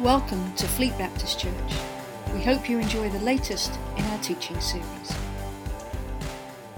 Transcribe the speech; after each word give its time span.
Welcome 0.00 0.52
to 0.56 0.68
Fleet 0.68 0.92
Baptist 0.98 1.40
Church. 1.40 1.72
We 2.34 2.42
hope 2.42 2.68
you 2.68 2.78
enjoy 2.78 3.08
the 3.08 3.20
latest 3.20 3.72
in 3.96 4.04
our 4.04 4.18
teaching 4.18 4.60
series. 4.60 5.16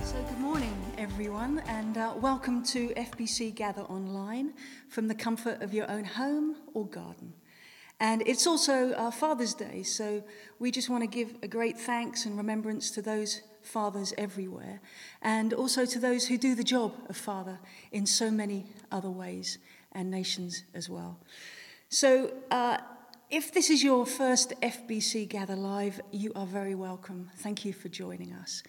So, 0.05 0.23
good 0.23 0.39
morning, 0.39 0.73
everyone, 0.97 1.61
and 1.67 1.99
uh, 1.99 2.13
welcome 2.19 2.63
to 2.67 2.91
FBC 2.91 3.57
Gather 3.57 3.83
Online 3.83 4.55
from 4.89 5.09
the 5.09 5.17
comfort 5.17 5.61
of 5.63 5.75
your 5.75 5.91
own 5.91 6.05
home 6.05 6.59
or 6.75 6.87
garden. 6.87 7.33
And 7.99 8.23
it's 8.25 8.47
also 8.47 8.93
uh, 8.93 9.11
Father's 9.11 9.53
Day, 9.53 9.83
so 9.83 10.23
we 10.61 10.71
just 10.71 10.89
want 10.89 11.03
to 11.03 11.09
give 11.09 11.35
a 11.43 11.49
great 11.49 11.77
thanks 11.77 12.25
and 12.25 12.37
remembrance 12.37 12.89
to 12.93 13.03
those 13.03 13.41
fathers 13.63 14.15
everywhere, 14.17 14.81
and 15.23 15.53
also 15.53 15.85
to 15.87 15.99
those 15.99 16.29
who 16.29 16.39
do 16.39 16.55
the 16.55 16.63
job 16.63 16.95
of 17.09 17.17
father 17.17 17.59
in 17.91 18.07
so 18.07 18.31
many 18.31 18.67
other 18.93 19.11
ways 19.11 19.59
and 19.91 20.09
nations 20.09 20.63
as 20.73 20.89
well. 20.89 21.19
So, 21.89 22.33
uh, 22.53 22.79
if 23.31 23.53
this 23.53 23.69
is 23.69 23.83
your 23.83 24.07
first 24.07 24.55
FBC 24.63 25.29
Gather 25.29 25.55
Live, 25.55 26.01
you 26.11 26.33
are 26.35 26.47
very 26.47 26.75
welcome. 26.75 27.29
Thank 27.37 27.63
you 27.63 27.75
for 27.75 27.89
joining 27.91 28.33
us. 28.33 28.63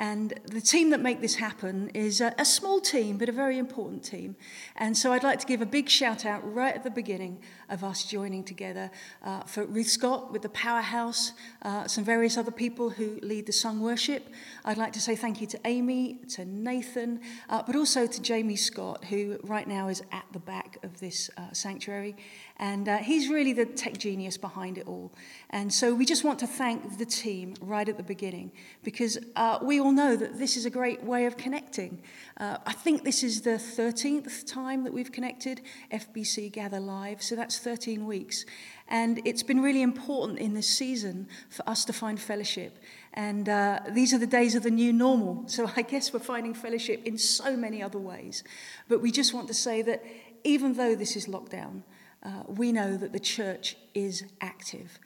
And 0.00 0.32
the 0.46 0.60
team 0.60 0.90
that 0.90 1.00
make 1.00 1.20
this 1.20 1.36
happen 1.36 1.90
is 1.90 2.20
a, 2.20 2.34
a, 2.36 2.44
small 2.44 2.80
team, 2.80 3.18
but 3.18 3.28
a 3.28 3.32
very 3.32 3.58
important 3.58 4.02
team. 4.02 4.34
And 4.76 4.96
so 4.96 5.12
I'd 5.12 5.22
like 5.22 5.38
to 5.40 5.46
give 5.46 5.60
a 5.60 5.66
big 5.66 5.88
shout 5.88 6.24
out 6.24 6.40
right 6.52 6.74
at 6.74 6.82
the 6.82 6.90
beginning 6.90 7.40
of 7.70 7.84
us 7.84 8.04
joining 8.04 8.44
together 8.44 8.90
uh, 9.24 9.42
for 9.44 9.64
Ruth 9.64 9.86
Scott 9.86 10.32
with 10.32 10.42
the 10.42 10.48
Powerhouse, 10.50 11.32
uh, 11.62 11.86
some 11.86 12.04
various 12.04 12.36
other 12.36 12.50
people 12.50 12.90
who 12.90 13.18
lead 13.22 13.46
the 13.46 13.52
sung 13.52 13.80
worship. 13.80 14.28
I'd 14.64 14.76
like 14.76 14.92
to 14.94 15.00
say 15.00 15.16
thank 15.16 15.40
you 15.40 15.46
to 15.46 15.60
Amy, 15.64 16.20
to 16.30 16.44
Nathan, 16.44 17.20
uh, 17.48 17.62
but 17.62 17.76
also 17.76 18.06
to 18.06 18.20
Jamie 18.20 18.56
Scott, 18.56 19.04
who 19.04 19.38
right 19.44 19.66
now 19.66 19.88
is 19.88 20.02
at 20.12 20.24
the 20.32 20.40
back 20.40 20.78
of 20.82 20.98
this 21.00 21.30
uh, 21.36 21.52
sanctuary. 21.52 22.16
And 22.58 22.88
uh, 22.88 22.98
he's 22.98 23.28
really 23.28 23.52
the 23.52 23.64
tech 23.64 23.96
genius 23.96 24.36
behind 24.36 24.76
it 24.76 24.86
all. 24.86 25.12
And 25.50 25.72
so 25.72 25.94
we 25.94 26.04
just 26.04 26.24
want 26.24 26.38
to 26.40 26.46
thank 26.46 26.98
the 26.98 27.06
team 27.06 27.54
right 27.60 27.88
at 27.88 27.96
the 27.96 28.02
beginning 28.02 28.52
because 28.82 29.16
uh, 29.36 29.58
we 29.62 29.80
all 29.80 29.92
know 29.92 30.16
that 30.16 30.38
this 30.38 30.56
is 30.56 30.66
a 30.66 30.70
great 30.70 31.02
way 31.02 31.24
of 31.24 31.36
connecting. 31.36 32.02
I 32.42 32.72
think 32.72 33.04
this 33.04 33.22
is 33.22 33.42
the 33.42 33.58
13th 33.58 34.50
time 34.50 34.84
that 34.84 34.94
we've 34.94 35.12
connected 35.12 35.60
FBC 35.92 36.50
Gather 36.50 36.80
Live, 36.80 37.22
so 37.22 37.36
that's 37.36 37.59
13 37.60 38.06
weeks. 38.06 38.44
And 38.88 39.20
it's 39.24 39.42
been 39.42 39.62
really 39.62 39.82
important 39.82 40.38
in 40.38 40.54
this 40.54 40.66
season 40.68 41.28
for 41.48 41.68
us 41.68 41.84
to 41.84 41.92
find 41.92 42.18
fellowship. 42.18 42.76
And 43.14 43.48
uh, 43.48 43.80
these 43.90 44.12
are 44.12 44.18
the 44.18 44.26
days 44.26 44.54
of 44.54 44.62
the 44.62 44.70
new 44.70 44.92
normal. 44.92 45.44
So 45.48 45.70
I 45.76 45.82
guess 45.82 46.12
we're 46.12 46.20
finding 46.20 46.54
fellowship 46.54 47.02
in 47.04 47.18
so 47.18 47.56
many 47.56 47.82
other 47.82 47.98
ways. 47.98 48.44
But 48.88 49.00
we 49.00 49.10
just 49.10 49.34
want 49.34 49.48
to 49.48 49.54
say 49.54 49.82
that 49.82 50.02
even 50.42 50.74
though 50.74 50.94
this 50.94 51.16
is 51.16 51.26
lockdown, 51.26 51.82
uh, 52.22 52.42
we 52.46 52.72
know 52.72 52.96
that 52.96 53.12
the 53.12 53.20
church 53.20 53.76
is 53.94 54.24
active. 54.40 54.98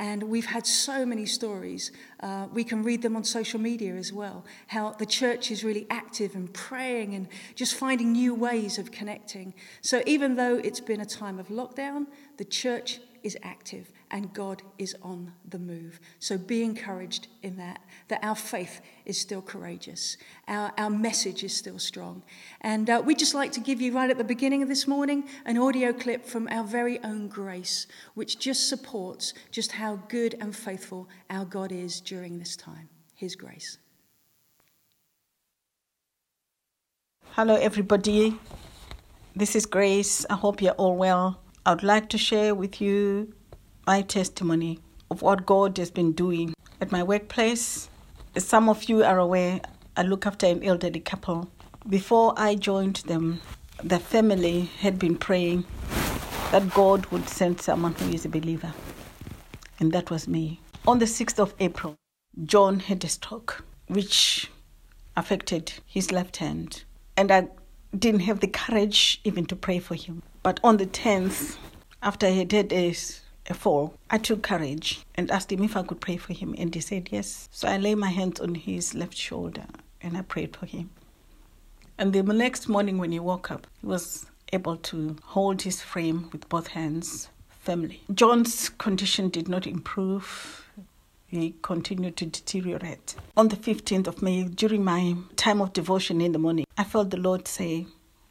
And 0.00 0.22
we've 0.22 0.46
had 0.46 0.66
so 0.66 1.04
many 1.04 1.26
stories. 1.26 1.92
Uh, 2.20 2.46
we 2.54 2.64
can 2.64 2.82
read 2.82 3.02
them 3.02 3.16
on 3.16 3.22
social 3.22 3.60
media 3.60 3.94
as 3.96 4.14
well. 4.14 4.46
How 4.68 4.92
the 4.92 5.04
church 5.04 5.50
is 5.50 5.62
really 5.62 5.86
active 5.90 6.34
and 6.34 6.50
praying 6.54 7.14
and 7.14 7.28
just 7.54 7.74
finding 7.74 8.12
new 8.12 8.34
ways 8.34 8.78
of 8.78 8.90
connecting. 8.90 9.52
So 9.82 10.02
even 10.06 10.36
though 10.36 10.56
it's 10.56 10.80
been 10.80 11.02
a 11.02 11.06
time 11.06 11.38
of 11.38 11.48
lockdown, 11.48 12.06
the 12.38 12.46
church 12.46 13.00
is 13.22 13.36
active 13.42 13.92
and 14.10 14.32
God 14.32 14.62
is 14.78 14.96
on 15.02 15.32
the 15.48 15.58
move. 15.58 16.00
So 16.18 16.36
be 16.36 16.62
encouraged 16.62 17.28
in 17.42 17.56
that, 17.56 17.80
that 18.08 18.20
our 18.22 18.34
faith 18.34 18.80
is 19.04 19.18
still 19.18 19.42
courageous, 19.42 20.16
our, 20.48 20.72
our 20.76 20.90
message 20.90 21.44
is 21.44 21.54
still 21.54 21.78
strong. 21.78 22.22
And 22.60 22.90
uh, 22.90 23.02
we'd 23.04 23.18
just 23.18 23.34
like 23.34 23.52
to 23.52 23.60
give 23.60 23.80
you, 23.80 23.92
right 23.92 24.10
at 24.10 24.18
the 24.18 24.24
beginning 24.24 24.62
of 24.62 24.68
this 24.68 24.86
morning, 24.86 25.28
an 25.44 25.58
audio 25.58 25.92
clip 25.92 26.24
from 26.24 26.48
our 26.50 26.64
very 26.64 27.02
own 27.02 27.28
grace, 27.28 27.86
which 28.14 28.38
just 28.38 28.68
supports 28.68 29.34
just 29.50 29.72
how 29.72 29.96
good 30.08 30.34
and 30.40 30.54
faithful 30.54 31.08
our 31.28 31.44
God 31.44 31.72
is 31.72 32.00
during 32.00 32.38
this 32.38 32.56
time. 32.56 32.88
His 33.14 33.36
grace. 33.36 33.78
Hello, 37.32 37.54
everybody. 37.54 38.38
This 39.36 39.54
is 39.54 39.64
Grace. 39.64 40.26
I 40.28 40.34
hope 40.34 40.60
you're 40.60 40.72
all 40.72 40.96
well. 40.96 41.40
I 41.64 41.74
would 41.74 41.84
like 41.84 42.08
to 42.08 42.18
share 42.18 42.54
with 42.54 42.80
you 42.80 43.32
my 43.86 44.02
testimony 44.02 44.78
of 45.10 45.22
what 45.22 45.46
God 45.46 45.76
has 45.78 45.90
been 45.90 46.12
doing 46.12 46.54
at 46.80 46.92
my 46.92 47.02
workplace. 47.02 47.88
As 48.34 48.46
some 48.46 48.68
of 48.68 48.88
you 48.88 49.02
are 49.02 49.18
aware, 49.18 49.60
I 49.96 50.02
look 50.02 50.26
after 50.26 50.46
an 50.46 50.62
elderly 50.62 51.00
couple. 51.00 51.50
Before 51.88 52.34
I 52.36 52.54
joined 52.54 52.96
them, 52.96 53.40
the 53.82 53.98
family 53.98 54.70
had 54.80 54.98
been 54.98 55.16
praying 55.16 55.64
that 56.52 56.72
God 56.74 57.06
would 57.06 57.28
send 57.28 57.60
someone 57.60 57.94
who 57.94 58.10
is 58.10 58.24
a 58.24 58.28
believer. 58.28 58.72
And 59.78 59.92
that 59.92 60.10
was 60.10 60.28
me. 60.28 60.60
On 60.86 60.98
the 60.98 61.06
6th 61.06 61.38
of 61.38 61.54
April, 61.58 61.96
John 62.44 62.80
had 62.80 63.02
a 63.04 63.08
stroke, 63.08 63.64
which 63.88 64.50
affected 65.16 65.72
his 65.86 66.12
left 66.12 66.36
hand. 66.36 66.84
And 67.16 67.30
I 67.30 67.48
didn't 67.98 68.20
have 68.20 68.40
the 68.40 68.46
courage 68.46 69.20
even 69.24 69.46
to 69.46 69.56
pray 69.56 69.78
for 69.78 69.94
him. 69.94 70.22
But 70.42 70.60
on 70.62 70.76
the 70.76 70.86
10th, 70.86 71.56
after 72.02 72.28
he 72.28 72.38
had 72.38 72.52
had 72.52 72.72
a 72.72 72.94
a 73.50 73.54
fall, 73.54 73.94
I 74.08 74.18
took 74.18 74.42
courage 74.42 75.04
and 75.14 75.30
asked 75.30 75.52
him 75.52 75.62
if 75.62 75.76
I 75.76 75.82
could 75.82 76.00
pray 76.00 76.16
for 76.16 76.32
him, 76.32 76.54
and 76.56 76.74
he 76.74 76.80
said 76.80 77.08
yes. 77.10 77.48
So 77.52 77.68
I 77.68 77.76
lay 77.76 77.94
my 77.94 78.10
hands 78.10 78.40
on 78.40 78.54
his 78.54 78.94
left 78.94 79.16
shoulder 79.16 79.64
and 80.00 80.16
I 80.16 80.22
prayed 80.22 80.56
for 80.56 80.66
him. 80.66 80.90
And 81.98 82.12
the 82.12 82.22
next 82.22 82.68
morning, 82.68 82.96
when 82.98 83.12
he 83.12 83.20
woke 83.20 83.50
up, 83.50 83.66
he 83.80 83.86
was 83.86 84.26
able 84.52 84.76
to 84.76 85.16
hold 85.24 85.62
his 85.62 85.82
frame 85.82 86.30
with 86.32 86.48
both 86.48 86.68
hands 86.68 87.28
firmly. 87.60 88.02
John's 88.14 88.70
condition 88.70 89.28
did 89.28 89.48
not 89.48 89.66
improve. 89.66 90.64
He 91.26 91.54
continued 91.62 92.16
to 92.16 92.26
deteriorate. 92.26 93.14
On 93.36 93.48
the 93.48 93.56
15th 93.56 94.06
of 94.06 94.22
May, 94.22 94.44
during 94.44 94.82
my 94.82 95.14
time 95.36 95.60
of 95.60 95.72
devotion 95.72 96.20
in 96.20 96.32
the 96.32 96.38
morning, 96.38 96.64
I 96.78 96.84
felt 96.84 97.10
the 97.10 97.18
Lord 97.18 97.46
say, 97.46 97.86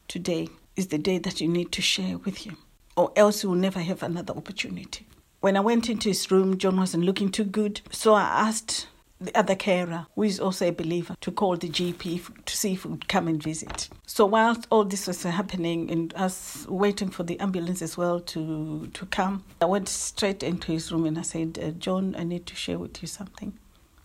Today 0.07 0.49
is 0.75 0.87
the 0.87 0.97
day 0.97 1.19
that 1.19 1.39
you 1.39 1.47
need 1.47 1.71
to 1.73 1.81
share 1.83 2.17
with 2.17 2.37
him 2.37 2.57
or 2.99 3.13
else 3.15 3.43
you 3.43 3.49
will 3.49 3.55
never 3.55 3.79
have 3.79 4.03
another 4.03 4.33
opportunity. 4.33 5.05
When 5.41 5.55
I 5.55 5.61
went 5.61 5.89
into 5.89 6.09
his 6.09 6.29
room, 6.29 6.57
John 6.57 6.75
wasn't 6.75 7.05
looking 7.05 7.31
too 7.31 7.45
good, 7.45 7.79
so 7.91 8.13
I 8.13 8.23
asked 8.23 8.87
the 9.21 9.33
other 9.37 9.55
carer, 9.55 10.05
who 10.15 10.23
is 10.23 10.37
also 10.37 10.67
a 10.67 10.71
believer, 10.71 11.15
to 11.21 11.31
call 11.31 11.55
the 11.55 11.69
GP 11.69 12.43
to 12.43 12.57
see 12.57 12.73
if 12.73 12.83
he 12.83 12.89
would 12.89 13.07
come 13.07 13.29
and 13.29 13.41
visit. 13.41 13.87
So 14.05 14.25
whilst 14.25 14.67
all 14.69 14.83
this 14.83 15.07
was 15.07 15.23
happening 15.23 15.89
and 15.89 16.13
us 16.15 16.65
waiting 16.67 17.09
for 17.09 17.23
the 17.23 17.39
ambulance 17.39 17.81
as 17.81 17.95
well 17.95 18.19
to, 18.19 18.87
to 18.93 19.05
come, 19.05 19.45
I 19.61 19.65
went 19.65 19.87
straight 19.87 20.43
into 20.43 20.73
his 20.73 20.91
room 20.91 21.05
and 21.05 21.17
I 21.17 21.21
said, 21.21 21.57
uh, 21.61 21.71
John, 21.71 22.15
I 22.17 22.25
need 22.25 22.45
to 22.47 22.55
share 22.57 22.77
with 22.77 23.01
you 23.01 23.07
something. 23.07 23.53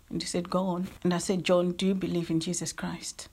And 0.09 0.21
he 0.21 0.27
said, 0.27 0.49
Go 0.49 0.59
on. 0.59 0.87
And 1.03 1.13
I 1.13 1.17
said, 1.17 1.43
John, 1.43 1.71
do 1.71 1.85
you 1.85 1.95
believe 1.95 2.29
in 2.29 2.39
Jesus 2.39 2.71
Christ? 2.71 3.27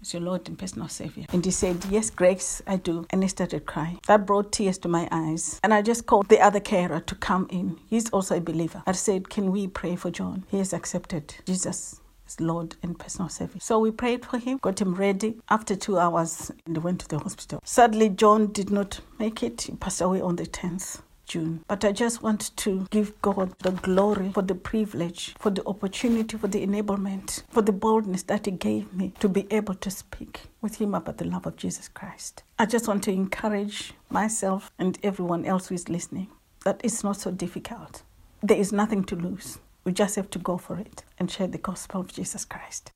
As 0.00 0.12
your 0.12 0.22
Lord 0.22 0.48
and 0.48 0.58
personal 0.58 0.88
Savior. 0.88 1.26
And 1.32 1.44
he 1.44 1.50
said, 1.50 1.84
Yes, 1.90 2.10
Grace, 2.10 2.62
I 2.66 2.76
do. 2.76 3.06
And 3.10 3.22
he 3.22 3.28
started 3.28 3.66
crying. 3.66 4.00
That 4.06 4.26
brought 4.26 4.52
tears 4.52 4.78
to 4.78 4.88
my 4.88 5.08
eyes. 5.10 5.60
And 5.62 5.74
I 5.74 5.82
just 5.82 6.06
called 6.06 6.28
the 6.28 6.40
other 6.40 6.60
carer 6.60 7.00
to 7.00 7.14
come 7.14 7.46
in. 7.50 7.78
He's 7.88 8.10
also 8.10 8.36
a 8.36 8.40
believer. 8.40 8.82
I 8.86 8.92
said, 8.92 9.28
Can 9.28 9.50
we 9.52 9.66
pray 9.66 9.96
for 9.96 10.10
John? 10.10 10.44
He 10.48 10.58
has 10.58 10.72
accepted 10.72 11.34
Jesus 11.46 12.00
as 12.26 12.40
Lord 12.40 12.76
and 12.82 12.98
personal 12.98 13.28
Savior. 13.28 13.60
So 13.60 13.78
we 13.78 13.90
prayed 13.90 14.24
for 14.24 14.38
him, 14.38 14.58
got 14.62 14.80
him 14.80 14.94
ready. 14.94 15.40
After 15.48 15.74
two 15.74 15.98
hours, 15.98 16.50
and 16.66 16.76
went 16.78 17.00
to 17.00 17.08
the 17.08 17.18
hospital. 17.18 17.60
Sadly, 17.64 18.08
John 18.10 18.52
did 18.52 18.70
not 18.70 19.00
make 19.18 19.42
it. 19.42 19.62
He 19.62 19.72
passed 19.72 20.00
away 20.00 20.20
on 20.20 20.36
the 20.36 20.46
10th. 20.46 21.00
June. 21.28 21.64
But 21.68 21.84
I 21.84 21.92
just 21.92 22.22
want 22.22 22.56
to 22.56 22.86
give 22.90 23.20
God 23.22 23.56
the 23.60 23.70
glory 23.70 24.32
for 24.32 24.42
the 24.42 24.54
privilege, 24.54 25.34
for 25.38 25.50
the 25.50 25.64
opportunity, 25.66 26.36
for 26.36 26.48
the 26.48 26.66
enablement, 26.66 27.42
for 27.50 27.62
the 27.62 27.72
boldness 27.72 28.24
that 28.24 28.46
He 28.46 28.52
gave 28.52 28.92
me 28.94 29.12
to 29.20 29.28
be 29.28 29.46
able 29.50 29.74
to 29.74 29.90
speak 29.90 30.40
with 30.60 30.76
Him 30.76 30.94
about 30.94 31.18
the 31.18 31.26
love 31.26 31.46
of 31.46 31.56
Jesus 31.56 31.88
Christ. 31.88 32.42
I 32.58 32.66
just 32.66 32.88
want 32.88 33.04
to 33.04 33.12
encourage 33.12 33.92
myself 34.10 34.72
and 34.78 34.98
everyone 35.02 35.44
else 35.44 35.68
who 35.68 35.74
is 35.74 35.88
listening 35.88 36.28
that 36.64 36.80
it's 36.82 37.04
not 37.04 37.16
so 37.16 37.30
difficult. 37.30 38.02
There 38.42 38.58
is 38.58 38.72
nothing 38.72 39.04
to 39.04 39.16
lose. 39.16 39.58
We 39.84 39.92
just 39.92 40.16
have 40.16 40.30
to 40.30 40.38
go 40.38 40.58
for 40.58 40.78
it 40.78 41.04
and 41.18 41.30
share 41.30 41.46
the 41.46 41.58
gospel 41.58 42.00
of 42.00 42.12
Jesus 42.12 42.44
Christ. 42.44 42.90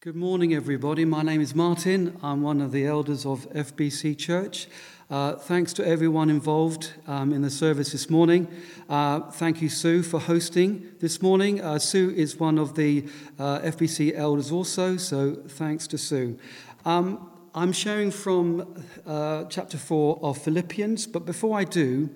Good 0.00 0.14
morning, 0.14 0.54
everybody. 0.54 1.04
My 1.04 1.22
name 1.22 1.40
is 1.40 1.56
Martin. 1.56 2.16
I'm 2.22 2.40
one 2.40 2.60
of 2.60 2.70
the 2.70 2.86
elders 2.86 3.26
of 3.26 3.50
FBC 3.50 4.16
Church. 4.16 4.68
Uh, 5.10 5.32
thanks 5.32 5.72
to 5.72 5.84
everyone 5.84 6.30
involved 6.30 6.92
um, 7.08 7.32
in 7.32 7.42
the 7.42 7.50
service 7.50 7.90
this 7.90 8.08
morning. 8.08 8.46
Uh, 8.88 9.22
thank 9.32 9.60
you, 9.60 9.68
Sue, 9.68 10.04
for 10.04 10.20
hosting 10.20 10.88
this 11.00 11.20
morning. 11.20 11.60
Uh, 11.60 11.80
Sue 11.80 12.10
is 12.10 12.38
one 12.38 12.58
of 12.58 12.76
the 12.76 13.08
uh, 13.40 13.58
FBC 13.58 14.16
elders 14.16 14.52
also, 14.52 14.96
so 14.96 15.34
thanks 15.34 15.88
to 15.88 15.98
Sue. 15.98 16.38
Um, 16.84 17.32
I'm 17.52 17.72
sharing 17.72 18.12
from 18.12 18.84
uh, 19.04 19.46
chapter 19.46 19.78
4 19.78 20.20
of 20.22 20.38
Philippians, 20.38 21.08
but 21.08 21.26
before 21.26 21.58
I 21.58 21.64
do, 21.64 22.08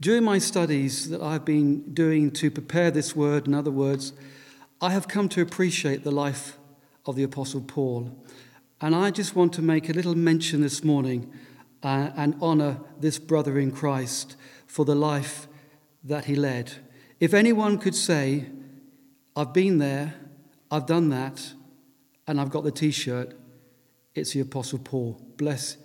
during 0.00 0.22
my 0.22 0.38
studies 0.38 1.10
that 1.10 1.20
I've 1.20 1.44
been 1.44 1.92
doing 1.92 2.30
to 2.30 2.48
prepare 2.48 2.92
this 2.92 3.16
word, 3.16 3.48
in 3.48 3.54
other 3.54 3.72
words, 3.72 4.12
I 4.84 4.90
have 4.90 5.08
come 5.08 5.30
to 5.30 5.40
appreciate 5.40 6.04
the 6.04 6.10
life 6.10 6.58
of 7.06 7.16
the 7.16 7.22
Apostle 7.22 7.62
Paul. 7.62 8.22
And 8.82 8.94
I 8.94 9.10
just 9.10 9.34
want 9.34 9.54
to 9.54 9.62
make 9.62 9.88
a 9.88 9.94
little 9.94 10.14
mention 10.14 10.60
this 10.60 10.84
morning 10.84 11.32
uh, 11.82 12.10
and 12.18 12.36
honor 12.42 12.80
this 13.00 13.18
brother 13.18 13.58
in 13.58 13.72
Christ 13.72 14.36
for 14.66 14.84
the 14.84 14.94
life 14.94 15.48
that 16.02 16.26
he 16.26 16.36
led. 16.36 16.70
If 17.18 17.32
anyone 17.32 17.78
could 17.78 17.94
say, 17.94 18.44
I've 19.34 19.54
been 19.54 19.78
there, 19.78 20.16
I've 20.70 20.84
done 20.84 21.08
that, 21.08 21.54
and 22.26 22.38
I've 22.38 22.50
got 22.50 22.64
the 22.64 22.70
t 22.70 22.90
shirt, 22.90 23.34
it's 24.14 24.34
the 24.34 24.40
Apostle 24.40 24.80
Paul. 24.80 25.18
Bless 25.38 25.78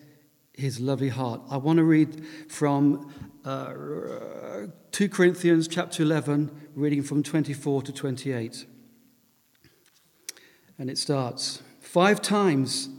his 0.51 0.81
lovely 0.81 1.07
heart. 1.07 1.39
I 1.49 1.55
want 1.55 1.77
to 1.77 1.85
read 1.85 2.25
from 2.49 3.13
uh, 3.45 4.67
2 4.91 5.07
Corinthians 5.07 5.69
chapter 5.69 6.03
11, 6.03 6.51
reading 6.75 7.01
from 7.01 7.23
24 7.23 7.83
to 7.83 7.93
28. 7.93 8.65
And 10.79 10.89
it 10.89 10.97
starts 10.97 11.61
Five 11.81 12.21
times 12.21 12.89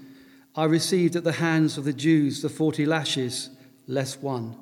I 0.54 0.64
received 0.64 1.16
at 1.16 1.24
the 1.24 1.32
hands 1.32 1.78
of 1.78 1.84
the 1.84 1.92
Jews 1.92 2.42
the 2.42 2.48
40 2.48 2.84
lashes, 2.84 3.50
less 3.86 4.18
one. 4.18 4.56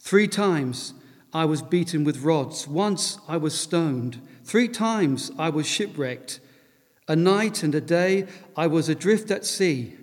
Three 0.00 0.26
times 0.26 0.94
I 1.32 1.44
was 1.44 1.62
beaten 1.62 2.04
with 2.04 2.22
rods. 2.22 2.66
Once 2.66 3.18
I 3.28 3.36
was 3.36 3.58
stoned. 3.58 4.20
Three 4.44 4.66
times 4.66 5.30
I 5.38 5.50
was 5.50 5.66
shipwrecked. 5.66 6.40
A 7.06 7.14
night 7.14 7.62
and 7.62 7.74
a 7.74 7.80
day 7.80 8.26
I 8.56 8.66
was 8.66 8.88
adrift 8.88 9.30
at 9.30 9.44
sea, 9.44 9.96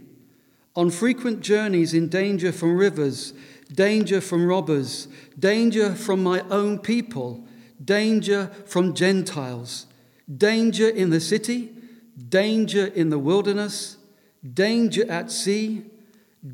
on 0.75 0.91
frequent 0.91 1.41
journeys 1.41 1.93
in 1.93 2.07
danger 2.07 2.51
from 2.51 2.77
rivers, 2.77 3.33
danger 3.73 4.21
from 4.21 4.45
robbers, 4.45 5.07
danger 5.37 5.95
from 5.95 6.21
my 6.21 6.41
own 6.51 6.79
people, 6.79 7.45
danger 7.83 8.51
from 8.65 8.93
Gentiles, 8.93 9.87
danger 10.37 10.87
in 10.87 11.09
the 11.09 11.19
city, 11.19 11.76
danger 12.29 12.85
in 12.87 13.09
the 13.09 13.19
wilderness, 13.19 13.97
danger 14.53 15.09
at 15.09 15.31
sea, 15.31 15.83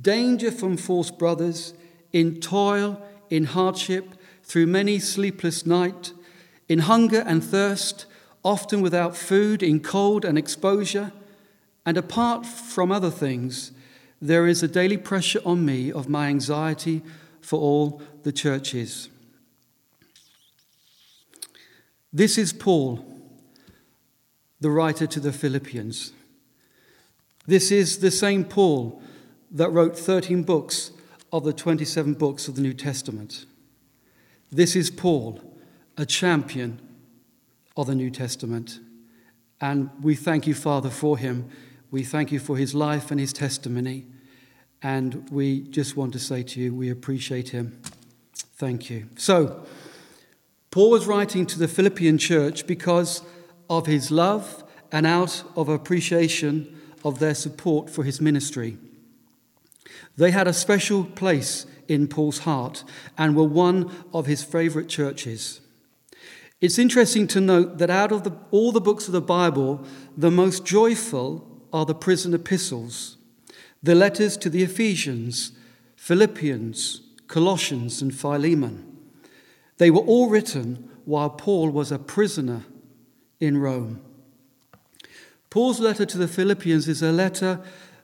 danger 0.01 0.51
from 0.51 0.77
false 0.77 1.11
brothers, 1.11 1.73
in 2.11 2.39
toil, 2.39 3.01
in 3.29 3.45
hardship, 3.45 4.15
through 4.43 4.67
many 4.67 4.99
sleepless 4.99 5.65
nights, 5.65 6.13
in 6.67 6.79
hunger 6.79 7.23
and 7.25 7.43
thirst, 7.43 8.05
often 8.43 8.81
without 8.81 9.15
food, 9.15 9.63
in 9.63 9.79
cold 9.79 10.25
and 10.25 10.37
exposure, 10.37 11.11
and 11.85 11.97
apart 11.97 12.45
from 12.45 12.91
other 12.91 13.09
things, 13.09 13.71
there 14.21 14.47
is 14.47 14.63
a 14.63 14.67
daily 14.67 14.97
pressure 14.97 15.41
on 15.45 15.65
me 15.65 15.91
of 15.91 16.07
my 16.07 16.27
anxiety 16.27 17.01
for 17.41 17.59
all 17.59 18.01
the 18.23 18.31
churches. 18.31 19.09
This 22.11 22.37
is 22.37 22.53
Paul, 22.53 23.12
the 24.63 24.71
writer 24.71 25.05
to 25.05 25.19
the 25.19 25.33
Philippians. 25.33 26.13
This 27.45 27.69
is 27.69 27.99
the 27.99 28.09
same 28.09 28.45
Paul 28.45 29.01
that 29.51 29.69
wrote 29.69 29.99
13 29.99 30.43
books 30.43 30.91
of 31.33 31.43
the 31.43 31.51
27 31.51 32.13
books 32.13 32.47
of 32.47 32.55
the 32.55 32.61
New 32.61 32.73
Testament. 32.73 33.45
This 34.49 34.73
is 34.77 34.89
Paul, 34.89 35.41
a 35.97 36.05
champion 36.05 36.79
of 37.75 37.87
the 37.87 37.95
New 37.95 38.09
Testament. 38.09 38.79
And 39.59 39.89
we 40.01 40.15
thank 40.15 40.47
you, 40.47 40.53
Father, 40.53 40.89
for 40.89 41.17
him. 41.17 41.49
We 41.91 42.03
thank 42.03 42.31
you 42.31 42.39
for 42.39 42.55
his 42.55 42.73
life 42.73 43.11
and 43.11 43.19
his 43.19 43.33
testimony. 43.33 44.05
And 44.81 45.29
we 45.29 45.59
just 45.59 45.97
want 45.97 46.13
to 46.13 46.19
say 46.19 46.41
to 46.41 46.61
you, 46.61 46.73
we 46.73 46.89
appreciate 46.89 47.49
him. 47.49 47.81
Thank 48.55 48.89
you. 48.89 49.09
So, 49.17 49.65
Paul 50.71 50.89
was 50.89 51.05
writing 51.05 51.45
to 51.47 51.59
the 51.59 51.67
Philippian 51.67 52.17
church 52.17 52.65
because 52.65 53.23
of 53.69 53.85
his 53.85 54.11
love 54.11 54.63
and 54.91 55.05
out 55.05 55.43
of 55.55 55.69
appreciation 55.69 56.79
of 57.03 57.19
their 57.19 57.35
support 57.35 57.89
for 57.89 58.03
his 58.03 58.21
ministry. 58.21 58.77
They 60.15 60.31
had 60.31 60.47
a 60.47 60.53
special 60.53 61.03
place 61.03 61.65
in 61.87 62.07
Paul's 62.07 62.39
heart 62.39 62.83
and 63.17 63.35
were 63.35 63.43
one 63.43 63.91
of 64.13 64.25
his 64.25 64.43
favorite 64.43 64.87
churches. 64.87 65.61
It's 66.61 66.79
interesting 66.79 67.27
to 67.27 67.41
note 67.41 67.77
that 67.79 67.89
out 67.89 68.11
of 68.11 68.23
the, 68.23 68.31
all 68.51 68.71
the 68.71 68.79
books 68.79 69.07
of 69.07 69.13
the 69.13 69.21
Bible, 69.21 69.83
the 70.15 70.31
most 70.31 70.65
joyful 70.65 71.45
are 71.73 71.85
the 71.85 71.95
prison 71.95 72.33
epistles, 72.33 73.17
the 73.81 73.95
letters 73.95 74.37
to 74.37 74.49
the 74.49 74.63
Ephesians, 74.63 75.51
Philippians, 75.97 77.01
Colossians, 77.27 78.01
and 78.01 78.15
Philemon. 78.15 78.97
They 79.77 79.89
were 79.89 80.01
all 80.01 80.29
written 80.29 80.89
while 81.03 81.31
Paul 81.31 81.69
was 81.69 81.91
a 81.91 81.99
prisoner 81.99 82.63
in 83.43 83.57
Rome. 83.57 84.01
Paul's 85.49 85.79
letter 85.79 86.05
to 86.05 86.17
the 86.17 86.27
Philippians 86.27 86.87
is 86.87 87.01
a 87.01 87.11
letter 87.11 87.61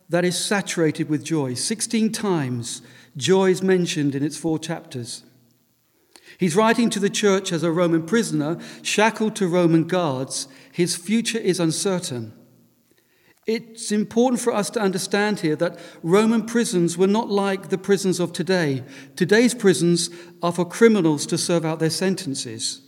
that 0.10 0.26
is 0.26 0.38
saturated 0.38 1.10
with 1.10 1.24
joy. 1.24 1.54
16 1.54 2.12
times, 2.12 2.82
joy 3.16 3.52
is 3.52 3.64
mentioned 3.64 4.16
in 4.16 4.24
its 4.24 4.38
four 4.38 4.60
chapters. 4.60 5.24
He's 6.38 6.56
writing 6.56 6.90
to 6.92 7.00
the 7.00 7.10
church 7.10 7.52
as 7.52 7.64
a 7.64 7.72
Roman 7.72 8.06
prisoner, 8.06 8.60
shackled 8.82 9.36
to 9.38 9.48
Roman 9.48 9.86
guards. 9.86 10.48
His 10.72 10.96
future 10.96 11.40
is 11.40 11.60
uncertain. 11.60 12.34
It's 13.46 13.92
important 13.92 14.42
for 14.42 14.54
us 14.54 14.70
to 14.72 14.80
understand 14.80 15.40
here 15.40 15.56
that 15.56 15.80
Roman 16.04 16.46
prisons 16.46 16.98
were 16.98 17.08
not 17.08 17.30
like 17.30 17.70
the 17.70 17.80
prisons 17.80 18.20
of 18.20 18.32
today. 18.32 18.84
Today's 19.16 19.56
prisons 19.56 20.12
are 20.44 20.52
for 20.52 20.66
criminals 20.66 21.26
to 21.28 21.38
serve 21.38 21.66
out 21.66 21.80
their 21.80 21.90
sentences, 21.90 22.82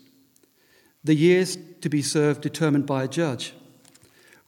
the 1.03 1.15
years 1.15 1.57
to 1.81 1.89
be 1.89 2.01
served 2.01 2.42
determined 2.42 2.86
by 2.86 3.03
a 3.03 3.07
judge. 3.07 3.53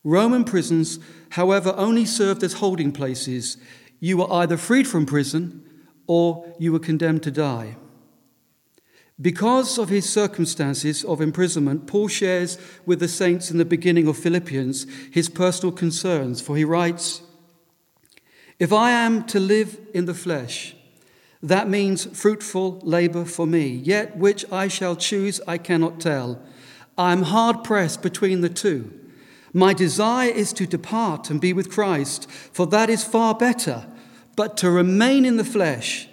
Roman 0.04 0.44
prisons, 0.44 1.00
however, 1.32 1.74
only 1.78 2.06
served 2.06 2.44
as 2.44 2.54
holding 2.54 2.92
places. 2.92 3.58
You 4.00 4.18
were 4.18 4.32
either 4.32 4.58
freed 4.58 4.88
from 4.88 5.06
prison 5.06 5.64
or 6.08 6.54
you 6.60 6.72
were 6.72 6.80
condemned 6.80 7.24
to 7.24 7.32
die. 7.32 7.78
Because 9.22 9.78
of 9.78 9.90
his 9.90 10.10
circumstances 10.10 11.04
of 11.06 11.22
imprisonment, 11.22 11.88
Paul 11.88 12.08
shares 12.08 12.58
with 12.86 13.00
the 13.00 13.08
saints 13.08 13.52
in 13.52 13.58
the 13.58 13.66
beginning 13.66 14.08
of 14.08 14.18
Philippians 14.18 14.86
his 15.12 15.30
personal 15.30 15.72
concerns, 15.72 16.42
for 16.42 16.58
he 16.58 16.66
writes 16.66 17.22
If 18.60 18.74
I 18.74 18.92
am 18.92 19.24
to 19.28 19.40
live 19.40 19.80
in 19.94 20.06
the 20.06 20.16
flesh, 20.16 20.76
that 21.44 21.70
means 21.70 22.06
fruitful 22.18 22.80
labor 22.84 23.26
for 23.26 23.46
me, 23.46 23.68
yet 23.68 24.16
which 24.16 24.50
I 24.50 24.70
shall 24.70 24.96
choose 24.96 25.42
I 25.46 25.58
cannot 25.58 26.00
tell. 26.00 26.42
I 26.98 27.12
am 27.12 27.24
hard 27.24 27.66
pressed 27.66 28.02
between 28.02 28.40
the 28.40 28.50
two. 28.50 28.98
My 29.52 29.74
desire 29.74 30.32
is 30.32 30.54
to 30.54 30.66
depart 30.66 31.30
and 31.30 31.42
be 31.42 31.52
with 31.52 31.70
Christ, 31.70 32.32
for 32.32 32.66
that 32.68 32.90
is 32.90 33.04
far 33.04 33.36
better, 33.36 33.86
but 34.38 34.56
to 34.58 34.72
remain 34.72 35.26
in 35.26 35.36
the 35.36 35.44
flesh 35.44 36.08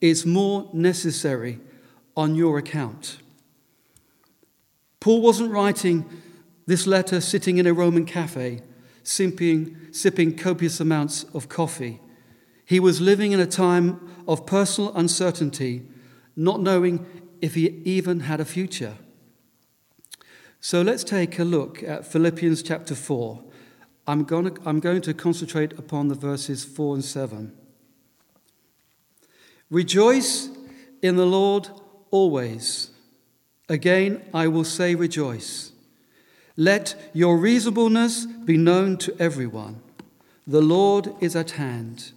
is 0.00 0.24
more 0.24 0.70
necessary 0.72 1.58
on 2.16 2.36
your 2.36 2.56
account. 2.56 3.18
Paul 5.00 5.20
wasn't 5.20 5.50
writing 5.50 6.08
this 6.66 6.86
letter 6.86 7.20
sitting 7.20 7.58
in 7.58 7.66
a 7.66 7.74
Roman 7.74 8.04
cafe, 8.04 8.62
sipping, 9.02 9.76
sipping 9.90 10.36
copious 10.36 10.78
amounts 10.78 11.24
of 11.34 11.48
coffee. 11.48 12.00
He 12.64 12.78
was 12.78 13.00
living 13.00 13.32
in 13.32 13.40
a 13.40 13.46
time 13.46 14.07
of 14.28 14.44
personal 14.44 14.94
uncertainty, 14.94 15.82
not 16.36 16.60
knowing 16.60 17.04
if 17.40 17.54
he 17.54 17.80
even 17.84 18.20
had 18.20 18.38
a 18.38 18.44
future. 18.44 18.94
So 20.60 20.82
let's 20.82 21.02
take 21.02 21.38
a 21.38 21.44
look 21.44 21.82
at 21.82 22.06
Philippians 22.06 22.62
chapter 22.62 22.94
4. 22.94 23.42
I'm 24.06 24.24
going, 24.24 24.54
to, 24.54 24.62
I'm 24.66 24.80
going 24.80 25.00
to 25.02 25.14
concentrate 25.14 25.72
upon 25.78 26.08
the 26.08 26.14
verses 26.14 26.64
4 26.64 26.96
and 26.96 27.04
7. 27.04 27.52
Rejoice 29.70 30.50
in 31.02 31.16
the 31.16 31.26
Lord 31.26 31.68
always. 32.10 32.90
Again, 33.68 34.22
I 34.34 34.48
will 34.48 34.64
say, 34.64 34.94
rejoice. 34.94 35.72
Let 36.56 37.10
your 37.14 37.36
reasonableness 37.36 38.26
be 38.26 38.56
known 38.56 38.96
to 38.98 39.16
everyone. 39.18 39.80
The 40.46 40.62
Lord 40.62 41.14
is 41.20 41.36
at 41.36 41.52
hand. 41.52 42.12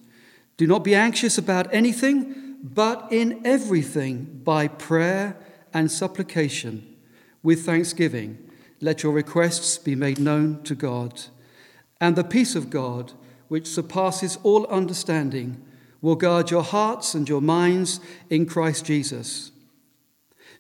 Do 0.62 0.68
not 0.68 0.84
be 0.84 0.94
anxious 0.94 1.40
about 1.40 1.74
anything, 1.74 2.56
but 2.62 3.08
in 3.10 3.42
everything, 3.44 4.42
by 4.44 4.68
prayer 4.68 5.36
and 5.74 5.92
supplication, 5.92 6.98
with 7.42 7.66
thanksgiving, 7.66 8.38
let 8.80 9.02
your 9.02 9.12
requests 9.12 9.80
be 9.80 9.96
made 9.96 10.20
known 10.20 10.62
to 10.66 10.76
God. 10.76 11.20
And 12.00 12.16
the 12.16 12.24
peace 12.24 12.56
of 12.56 12.70
God, 12.70 13.14
which 13.48 13.66
surpasses 13.66 14.38
all 14.44 14.68
understanding, 14.68 15.60
will 16.00 16.16
guard 16.16 16.52
your 16.52 16.62
hearts 16.62 17.16
and 17.16 17.28
your 17.28 17.42
minds 17.42 18.00
in 18.30 18.46
Christ 18.46 18.86
Jesus. 18.86 19.52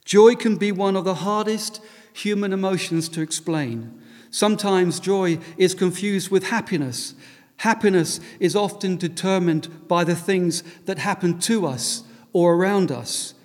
Joy 0.03 0.33
can 0.33 0.55
be 0.55 0.71
one 0.71 0.95
of 0.95 1.05
the 1.05 1.21
hardest 1.21 1.79
human 2.11 2.53
emotions 2.53 3.07
to 3.09 3.21
explain. 3.21 4.01
Sometimes 4.31 4.99
joy 4.99 5.37
is 5.57 5.75
confused 5.75 6.31
with 6.31 6.45
happiness. 6.45 7.13
Happiness 7.61 8.19
is 8.39 8.55
often 8.55 8.97
determined 8.97 9.87
by 9.87 10.03
the 10.03 10.15
things 10.15 10.63
that 10.85 10.97
happen 10.97 11.37
to 11.37 11.67
us 11.67 12.03
or 12.33 12.55
around 12.55 12.91
us. 12.91 13.35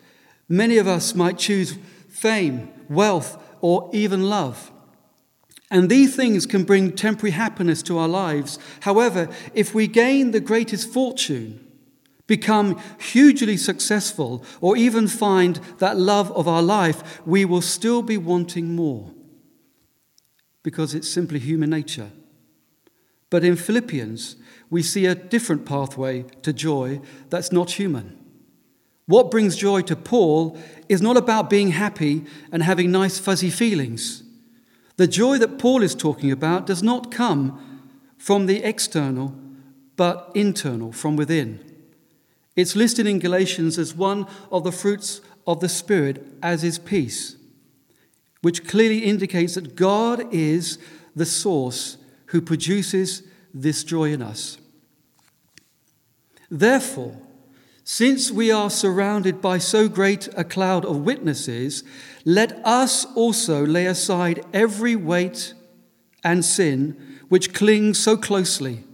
Many 0.48 0.78
of 0.78 0.88
us 0.88 1.14
might 1.14 1.36
choose 1.36 1.76
fame, 2.08 2.70
wealth, 2.88 3.36
or 3.60 3.90
even 3.92 4.30
love. 4.30 4.72
And 5.70 5.90
these 5.90 6.16
things 6.16 6.46
can 6.46 6.64
bring 6.64 6.92
temporary 6.92 7.32
happiness 7.32 7.82
to 7.82 7.98
our 7.98 8.08
lives. 8.08 8.58
However, 8.80 9.28
if 9.52 9.74
we 9.74 9.86
gain 9.86 10.30
the 10.30 10.40
greatest 10.40 10.88
fortune, 10.88 11.60
become 12.26 12.80
hugely 12.98 13.58
successful, 13.58 14.42
or 14.62 14.78
even 14.78 15.08
find 15.08 15.56
that 15.76 15.98
love 15.98 16.32
of 16.32 16.48
our 16.48 16.62
life, 16.62 17.20
we 17.26 17.44
will 17.44 17.60
still 17.60 18.00
be 18.00 18.16
wanting 18.16 18.74
more 18.74 19.12
because 20.62 20.94
it's 20.94 21.10
simply 21.10 21.38
human 21.38 21.68
nature. 21.68 22.10
But 23.30 23.44
in 23.44 23.56
Philippians, 23.56 24.36
we 24.70 24.82
see 24.82 25.06
a 25.06 25.14
different 25.14 25.66
pathway 25.66 26.24
to 26.42 26.52
joy 26.52 27.00
that's 27.30 27.52
not 27.52 27.72
human. 27.72 28.18
What 29.06 29.30
brings 29.30 29.56
joy 29.56 29.82
to 29.82 29.96
Paul 29.96 30.58
is 30.88 31.00
not 31.00 31.16
about 31.16 31.48
being 31.48 31.70
happy 31.70 32.24
and 32.50 32.62
having 32.62 32.90
nice 32.90 33.18
fuzzy 33.18 33.50
feelings. 33.50 34.24
The 34.96 35.06
joy 35.06 35.38
that 35.38 35.58
Paul 35.58 35.82
is 35.82 35.94
talking 35.94 36.32
about 36.32 36.66
does 36.66 36.82
not 36.82 37.12
come 37.12 37.82
from 38.18 38.46
the 38.46 38.64
external, 38.64 39.34
but 39.96 40.30
internal, 40.34 40.90
from 40.90 41.16
within. 41.16 41.60
It's 42.56 42.74
listed 42.74 43.06
in 43.06 43.18
Galatians 43.18 43.78
as 43.78 43.94
one 43.94 44.26
of 44.50 44.64
the 44.64 44.72
fruits 44.72 45.20
of 45.46 45.60
the 45.60 45.68
Spirit, 45.68 46.26
as 46.42 46.64
is 46.64 46.78
peace, 46.78 47.36
which 48.40 48.66
clearly 48.66 49.00
indicates 49.00 49.54
that 49.54 49.76
God 49.76 50.32
is 50.32 50.78
the 51.14 51.26
source 51.26 51.98
who 52.26 52.40
produces 52.40 53.22
this 53.52 53.84
joy 53.84 54.12
in 54.12 54.22
us. 54.22 54.58
Therefore, 56.50 57.16
since 57.84 58.30
we 58.30 58.50
are 58.50 58.70
surrounded 58.70 59.40
by 59.40 59.58
so 59.58 59.88
great 59.88 60.28
a 60.36 60.44
cloud 60.44 60.84
of 60.84 61.02
witnesses, 61.02 61.84
let 62.24 62.52
us 62.66 63.04
also 63.14 63.64
lay 63.64 63.86
aside 63.86 64.44
every 64.52 64.96
weight 64.96 65.54
and 66.24 66.44
sin 66.44 67.20
which 67.28 67.54
clings 67.54 67.98
so 67.98 68.16
closely, 68.16 68.84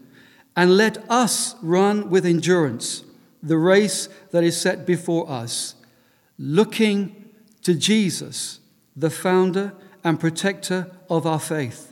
and 0.55 0.77
let 0.77 0.99
us 1.11 1.55
run 1.63 2.11
with 2.11 2.27
endurance 2.27 3.05
the 3.43 3.59
race 3.59 4.09
that 4.31 4.45
is 4.45 4.61
set 4.61 4.87
before 4.87 5.29
us, 5.29 5.75
looking 6.39 7.31
to 7.63 7.75
Jesus, 7.75 8.61
the 8.95 9.11
founder 9.11 9.73
and 10.05 10.21
protector 10.21 10.91
of 11.11 11.27
our 11.27 11.41
faith, 11.41 11.92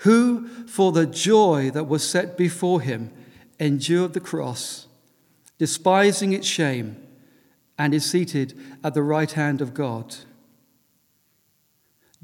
who, 0.00 0.48
for 0.66 0.92
the 0.92 1.06
joy 1.06 1.70
that 1.70 1.88
was 1.88 2.08
set 2.08 2.36
before 2.36 2.80
him, 2.80 3.10
endured 3.58 4.14
the 4.14 4.20
cross, 4.20 4.86
despising 5.58 6.32
its 6.32 6.46
shame, 6.46 6.96
and 7.78 7.92
is 7.92 8.10
seated 8.10 8.58
at 8.82 8.94
the 8.94 9.02
right 9.02 9.32
hand 9.32 9.60
of 9.60 9.74
God. 9.74 10.16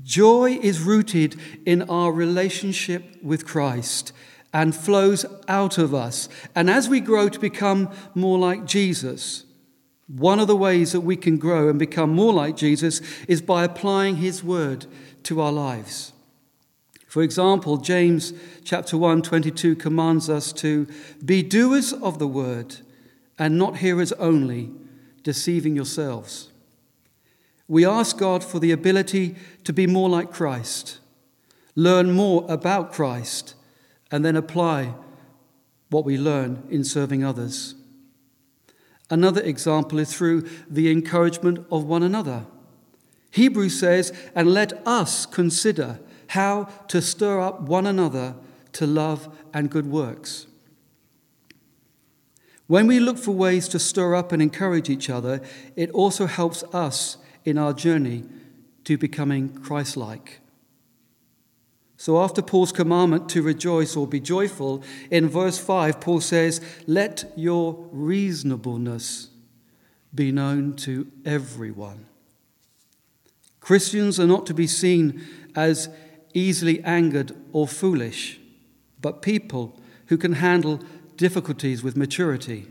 Joy 0.03 0.59
is 0.63 0.81
rooted 0.81 1.37
in 1.65 1.83
our 1.83 2.13
relationship 2.13 3.23
with 3.23 3.47
Christ 3.47 4.13
and 4.53 4.75
flows 4.75 5.27
out 5.49 5.77
of 5.77 5.95
us. 5.95 6.31
And 6.55 6.71
as 6.71 6.89
we 6.89 7.01
grow 7.01 7.29
to 7.29 7.39
become 7.39 7.91
more 8.15 8.39
like 8.39 8.65
Jesus, 8.65 9.45
one 10.07 10.39
of 10.39 10.47
the 10.47 10.57
ways 10.57 10.93
that 10.93 11.01
we 11.01 11.17
can 11.17 11.37
grow 11.37 11.69
and 11.69 11.79
become 11.79 12.11
more 12.11 12.33
like 12.33 12.57
Jesus 12.57 13.03
is 13.29 13.43
by 13.43 13.65
applying 13.65 14.17
his 14.17 14.43
word 14.43 14.87
to 15.25 15.41
our 15.43 15.53
lives. 15.53 16.13
For 17.17 17.23
example, 17.23 17.79
James 17.79 18.35
chapter 18.63 18.99
1 18.99 19.23
22 19.23 19.75
commands 19.77 20.29
us 20.29 20.53
to 20.53 20.87
be 21.25 21.43
doers 21.43 21.95
of 21.95 22.19
the 22.19 22.27
word 22.27 22.77
and 23.39 23.57
not 23.57 23.79
hearers 23.79 24.13
only, 24.13 24.69
deceiving 25.23 25.75
yourselves. 25.75 26.51
We 27.69 27.87
ask 27.87 28.19
God 28.19 28.45
for 28.45 28.59
the 28.59 28.71
ability 28.71 29.35
to 29.65 29.73
be 29.73 29.87
more 29.87 30.11
like 30.11 30.31
Christ, 30.31 30.99
learn 31.75 32.13
more 32.13 32.45
about 32.51 32.93
Christ, 32.93 33.55
and 34.11 34.23
then 34.23 34.37
apply 34.37 34.93
what 35.89 36.05
we 36.05 36.19
learn 36.19 36.65
in 36.69 36.85
serving 36.85 37.25
others. 37.25 37.77
Another 39.09 39.41
example 39.41 39.99
is 39.99 40.15
through 40.15 40.43
the 40.69 40.93
encouragement 40.93 41.67
of 41.73 41.85
one 41.85 42.03
another. 42.03 42.45
Hebrews 43.31 43.81
says, 43.81 44.13
and 44.35 44.53
let 44.53 44.87
us 44.87 45.25
consider 45.25 45.99
how 46.29 46.65
to 46.89 47.01
stir 47.01 47.41
up 47.41 47.63
one 47.63 47.87
another 47.87 48.35
to 48.73 48.87
love 48.87 49.35
and 49.55 49.71
good 49.71 49.87
works. 49.87 50.47
When 52.67 52.87
we 52.87 52.99
look 52.99 53.17
for 53.17 53.31
ways 53.31 53.69
to 53.69 53.79
stir 53.79 54.15
up 54.15 54.33
and 54.33 54.43
encourage 54.43 54.91
each 54.91 55.09
other, 55.09 55.41
it 55.77 55.91
also 55.93 56.27
helps 56.27 56.65
us 56.75 57.17
in 57.45 57.59
our 57.59 57.73
journey 57.73 58.25
to 58.85 58.99
becoming 58.99 59.49
Christ 59.49 59.97
like. 59.97 60.41
So, 61.97 62.23
after 62.23 62.43
Paul's 62.43 62.73
commandment 62.73 63.29
to 63.31 63.43
rejoice 63.43 63.97
or 63.97 64.07
be 64.07 64.21
joyful, 64.21 64.83
in 65.11 65.29
verse 65.29 65.59
5, 65.59 66.01
Paul 66.01 66.21
says, 66.21 66.61
Let 66.87 67.33
your 67.37 67.89
reasonableness 67.91 69.29
be 70.15 70.31
known 70.31 70.75
to 70.77 71.11
everyone. 71.25 72.07
Christians 73.61 74.21
are 74.21 74.27
not 74.27 74.47
to 74.47 74.55
be 74.55 74.67
seen 74.67 75.25
as 75.55 75.89
easily 76.37 76.85
angered 76.85 77.35
or 77.53 77.67
foolish, 77.67 78.39
but 79.01 79.23
people 79.23 79.81
who 80.09 80.19
can 80.19 80.35
handle 80.35 80.81
difficulties 81.17 81.83
with 81.83 81.97
maturity. 81.97 82.67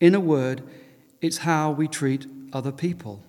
In 0.00 0.14
a 0.14 0.20
word, 0.20 0.62
it's 1.20 1.38
how 1.38 1.70
we 1.70 1.86
treat 1.86 2.26
other 2.54 2.72
people. 2.72 3.22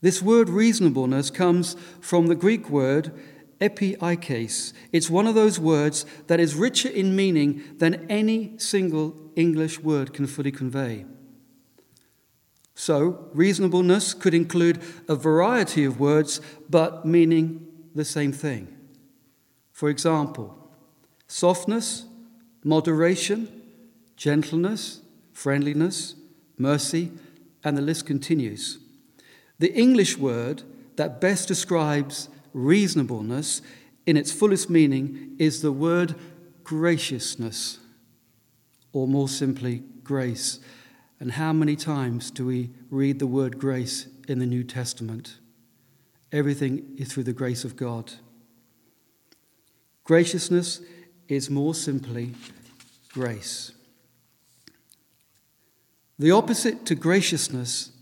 This 0.00 0.22
word 0.22 0.48
reasonableness 0.48 1.30
comes 1.30 1.76
from 2.00 2.28
the 2.28 2.34
Greek 2.34 2.70
word 2.70 3.12
epieikes. 3.60 4.72
It's 4.90 5.10
one 5.10 5.26
of 5.26 5.34
those 5.34 5.60
words 5.60 6.06
that 6.28 6.40
is 6.40 6.54
richer 6.54 6.88
in 6.88 7.14
meaning 7.14 7.62
than 7.76 8.10
any 8.10 8.58
single 8.58 9.14
English 9.36 9.80
word 9.80 10.14
can 10.14 10.26
fully 10.26 10.50
convey. 10.50 11.04
So, 12.74 13.28
reasonableness 13.34 14.14
could 14.14 14.34
include 14.34 14.80
a 15.08 15.14
variety 15.14 15.84
of 15.84 16.00
words, 16.00 16.40
but 16.68 17.04
meaning 17.04 17.66
the 17.94 18.04
same 18.04 18.32
thing. 18.32 18.76
For 19.72 19.88
example, 19.88 20.56
softness, 21.26 22.06
moderation, 22.64 23.48
gentleness, 24.16 25.00
friendliness, 25.32 26.14
mercy, 26.58 27.10
and 27.64 27.76
the 27.76 27.82
list 27.82 28.06
continues. 28.06 28.78
The 29.58 29.72
English 29.74 30.18
word 30.18 30.62
that 30.96 31.20
best 31.20 31.48
describes 31.48 32.28
reasonableness 32.52 33.62
in 34.06 34.16
its 34.16 34.32
fullest 34.32 34.68
meaning 34.68 35.36
is 35.38 35.62
the 35.62 35.72
word 35.72 36.14
graciousness, 36.64 37.78
or 38.92 39.06
more 39.06 39.28
simply, 39.28 39.82
grace. 40.02 40.60
And 41.20 41.32
how 41.32 41.52
many 41.52 41.76
times 41.76 42.30
do 42.30 42.46
we 42.46 42.70
read 42.88 43.18
the 43.18 43.26
word 43.26 43.58
grace 43.58 44.08
in 44.26 44.38
the 44.38 44.46
New 44.46 44.64
Testament? 44.64 45.36
Everything 46.32 46.94
is 46.96 47.12
through 47.12 47.24
the 47.24 47.34
grace 47.34 47.62
of 47.62 47.76
God. 47.76 48.12
Graciousness 50.04 50.80
is 51.28 51.50
more 51.50 51.74
simply 51.74 52.32
grace. 53.12 53.72
The 56.18 56.30
opposite 56.30 56.86
to 56.86 56.94
graciousness 56.94 57.92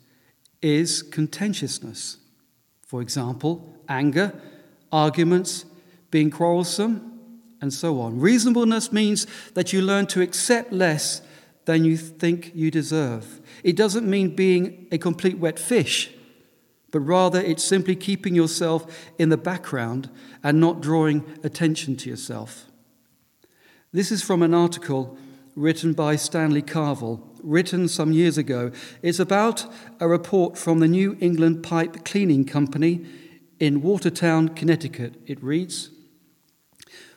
is 0.63 1.03
contentiousness. 1.03 2.19
For 2.87 3.03
example, 3.03 3.77
anger, 3.89 4.33
arguments, 4.93 5.65
being 6.11 6.31
quarrelsome, 6.31 7.19
and 7.61 7.75
so 7.75 8.01
on. 8.01 8.21
Reasonableness 8.21 8.93
means 8.93 9.27
that 9.55 9.73
you 9.73 9.83
learn 9.83 10.07
to 10.07 10.23
accept 10.23 10.73
less 10.73 11.21
than 11.69 11.85
you 11.85 11.99
think 11.99 12.51
you 12.55 12.71
deserve. 12.71 13.43
It 13.63 13.77
doesn't 13.77 14.09
mean 14.09 14.35
being 14.35 14.87
a 14.91 14.97
complete 14.97 15.37
wet 15.37 15.59
fish, 15.59 16.11
but 16.91 17.01
rather 17.01 17.43
it's 17.43 17.63
simply 17.63 17.95
keeping 17.95 18.35
yourself 18.35 19.07
in 19.19 19.29
the 19.29 19.37
background 19.37 20.09
and 20.43 20.59
not 20.59 20.81
drawing 20.81 21.27
attention 21.45 21.95
to 21.97 22.09
yourself. 22.09 22.65
This 23.93 24.11
is 24.11 24.23
from 24.23 24.43
an 24.43 24.55
article 24.55 25.19
written 25.55 25.93
by 25.93 26.17
Stanley 26.17 26.63
Cavell, 26.63 27.23
written 27.43 27.87
some 27.87 28.13
years 28.13 28.39
ago. 28.39 28.73
It's 29.03 29.19
about 29.19 29.67
a 30.01 30.09
report 30.09 30.57
from 30.57 30.79
the 30.79 30.89
New 30.89 31.19
England 31.21 31.63
Pipe 31.63 32.03
Cleaning 32.03 32.47
Company 32.47 33.05
in 33.61 33.83
Watertown, 33.83 34.49
Connecticut. 34.49 35.21
It 35.27 35.43
reads 35.45 35.91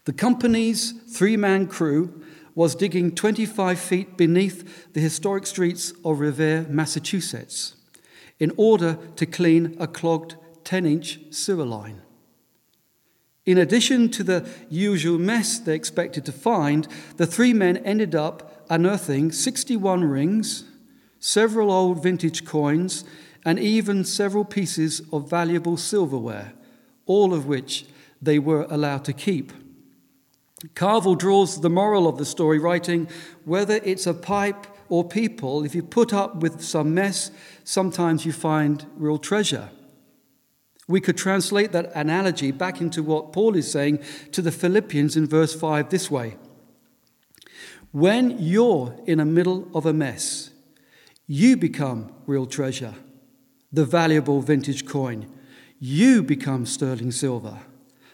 The 0.04 0.12
company's 0.12 0.92
three 1.08 1.38
man 1.38 1.68
crew 1.68 2.22
was 2.56 2.76
digging 2.76 3.14
25 3.14 3.80
feet 3.80 4.18
beneath 4.18 4.94
the 4.94 5.00
historic 5.00 5.46
streets 5.46 5.94
of 6.04 6.20
Revere, 6.20 6.66
Massachusetts, 6.70 7.76
in 8.40 8.52
order 8.58 8.98
to 9.16 9.26
clean 9.26 9.76
a 9.80 9.88
clogged 9.88 10.36
10 10.64 10.86
inch 10.86 11.20
sewer 11.30 11.66
line. 11.66 12.02
In 13.46 13.58
addition 13.58 14.10
to 14.10 14.24
the 14.24 14.48
usual 14.70 15.18
mess 15.18 15.58
they 15.58 15.76
expected 15.76 16.26
to 16.26 16.32
find, 16.32 16.88
the 17.18 17.26
three 17.26 17.54
men 17.54 17.78
ended 17.78 18.14
up 18.14 18.66
unearthing 18.70 19.32
61 19.32 20.04
rings, 20.04 20.66
several 21.20 21.72
old 21.72 22.04
vintage 22.04 22.46
coins, 22.46 23.04
and 23.44 23.58
even 23.58 24.06
several 24.06 24.46
pieces 24.46 25.02
of 25.12 25.30
valuable 25.30 25.76
silverware, 25.76 26.54
all 27.06 27.34
of 27.34 27.48
which 27.48 27.86
they 28.22 28.38
were 28.38 28.68
allowed 28.70 29.04
to 29.06 29.14
keep. 29.14 29.52
Carville 30.76 31.16
draws 31.16 31.62
the 31.62 31.70
moral 31.70 32.08
of 32.08 32.18
the 32.18 32.26
story, 32.26 32.60
writing, 32.60 33.08
Whether 33.46 33.80
it's 33.84 34.06
a 34.06 34.14
pipe 34.14 34.68
or 34.90 35.08
people, 35.08 35.64
if 35.64 35.74
you 35.74 35.82
put 35.82 36.14
up 36.14 36.38
with 36.38 36.62
some 36.62 36.94
mess, 36.94 37.32
sometimes 37.64 38.26
you 38.26 38.32
find 38.32 38.86
real 38.96 39.18
treasure. 39.18 39.70
We 40.88 41.02
could 41.02 41.18
translate 41.18 41.72
that 41.72 41.92
analogy 41.96 42.52
back 42.52 42.82
into 42.82 43.02
what 43.02 43.32
Paul 43.32 43.56
is 43.56 43.72
saying 43.72 44.00
to 44.34 44.42
the 44.42 44.52
Philippians 44.52 45.16
in 45.16 45.28
verse 45.28 45.56
5 45.56 45.90
this 45.90 46.12
way 46.12 46.36
When 47.92 48.38
you're 48.38 48.96
in 49.06 49.20
the 49.20 49.26
middle 49.26 49.70
of 49.74 49.86
a 49.86 49.94
mess, 49.94 50.52
you 51.28 51.56
become 51.56 52.12
real 52.28 52.46
treasure, 52.46 52.96
the 53.72 53.86
valuable 53.86 54.42
vintage 54.42 54.86
coin. 54.86 55.32
You 55.80 56.22
become 56.22 56.66
sterling 56.68 57.12
silver. 57.12 57.60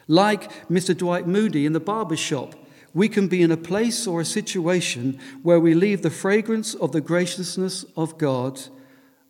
Like 0.08 0.70
Mr. 0.70 0.96
Dwight 0.96 1.28
Moody 1.28 1.66
in 1.66 1.74
the 1.74 1.80
barber 1.80 2.16
shop, 2.16 2.56
we 2.94 3.10
can 3.10 3.28
be 3.28 3.42
in 3.42 3.52
a 3.52 3.58
place 3.58 4.08
or 4.08 4.22
a 4.22 4.26
situation 4.26 5.20
where 5.44 5.60
we 5.60 5.74
leave 5.74 6.02
the 6.02 6.10
fragrance 6.10 6.74
of 6.74 6.92
the 6.92 7.02
graciousness 7.02 7.86
of 7.96 8.18
God 8.18 8.60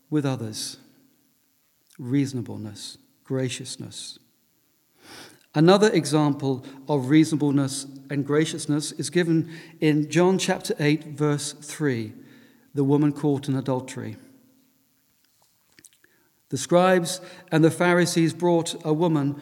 with 0.10 0.26
others. 0.26 0.78
Reasonableness, 1.98 2.98
graciousness. 3.24 4.20
Another 5.56 5.90
example 5.92 6.64
of 6.88 7.10
reasonableness 7.10 7.88
and 8.12 8.26
graciousness 8.26 8.92
is 8.94 9.10
given 9.10 9.50
in 9.82 10.10
John 10.10 10.38
chapter 10.38 10.76
8, 10.80 11.06
verse 11.06 11.54
3, 11.54 12.14
the 12.76 12.84
woman 12.84 13.12
caught 13.12 13.50
in 13.50 13.56
adultery. 13.56 14.18
The 16.50 16.58
scribes 16.58 17.20
and 17.52 17.64
the 17.64 17.72
Pharisees 17.72 18.34
brought 18.34 18.80
a 18.86 18.94
woman 18.94 19.42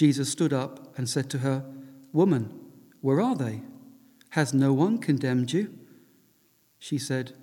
Jesus 0.00 0.30
stood 0.30 0.54
up 0.54 0.96
and 0.96 1.06
said 1.06 1.28
to 1.28 1.40
her, 1.40 1.62
Woman, 2.14 2.58
where 3.02 3.20
are 3.20 3.36
they? 3.36 3.60
Has 4.30 4.54
no 4.54 4.72
one 4.72 4.96
condemned 4.96 5.52
you? 5.52 5.78
She 6.78 6.96
said, 6.96 7.34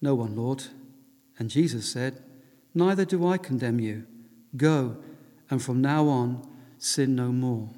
No 0.00 0.14
one, 0.14 0.36
Lord. 0.36 0.66
And 1.36 1.50
Jesus 1.50 1.90
said, 1.90 2.22
Neither 2.72 3.04
do 3.04 3.26
I 3.26 3.38
condemn 3.38 3.80
you. 3.80 4.06
Go, 4.56 4.98
and 5.50 5.60
from 5.60 5.80
now 5.80 6.06
on, 6.06 6.48
sin 6.78 7.16
no 7.16 7.32
more. 7.32 7.70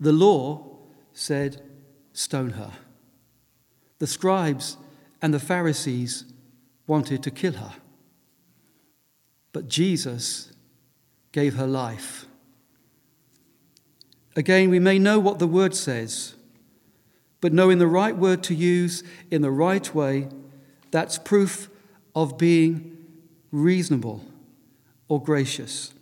The 0.00 0.12
law 0.14 0.78
said, 1.12 1.60
Stone 2.14 2.52
her. 2.52 2.72
The 3.98 4.06
scribes 4.06 4.78
and 5.20 5.34
the 5.34 5.38
Pharisees 5.38 6.24
wanted 6.86 7.22
to 7.24 7.30
kill 7.30 7.52
her. 7.52 7.74
But 9.52 9.68
Jesus 9.68 10.52
gave 11.32 11.56
her 11.56 11.66
life. 11.66 12.28
Again, 14.36 14.70
we 14.70 14.78
may 14.78 14.98
know 14.98 15.18
what 15.18 15.38
the 15.38 15.46
word 15.46 15.74
says, 15.74 16.34
but 17.40 17.52
knowing 17.52 17.78
the 17.78 17.86
right 17.86 18.16
word 18.16 18.42
to 18.44 18.54
use 18.54 19.02
in 19.30 19.42
the 19.42 19.50
right 19.50 19.94
way, 19.94 20.28
that's 20.90 21.18
proof 21.18 21.68
of 22.14 22.38
being 22.38 22.96
reasonable 23.52 24.24
or 25.08 25.22
gracious. 25.22 25.92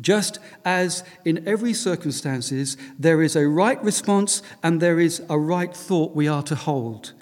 Just 0.00 0.38
as 0.64 1.02
in 1.24 1.46
every 1.48 1.72
circumstances 1.72 2.76
there 2.98 3.22
is 3.22 3.34
a 3.34 3.48
right 3.48 3.82
response 3.82 4.42
and 4.62 4.80
there 4.80 5.00
is 5.00 5.22
a 5.30 5.38
right 5.38 5.74
thought 5.74 6.14
we 6.14 6.28
are 6.28 6.42
to 6.42 6.54
hold. 6.54 7.12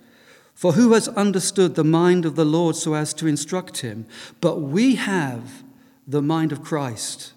For 0.54 0.72
who 0.72 0.92
has 0.92 1.08
understood 1.08 1.74
the 1.74 1.84
mind 1.84 2.24
of 2.24 2.36
the 2.36 2.44
Lord 2.44 2.76
so 2.76 2.94
as 2.94 3.12
to 3.14 3.26
instruct 3.26 3.78
him? 3.78 4.06
But 4.40 4.60
we 4.60 4.96
have 4.96 5.64
the 6.06 6.22
mind 6.22 6.52
of 6.52 6.62
Christ. 6.62 7.32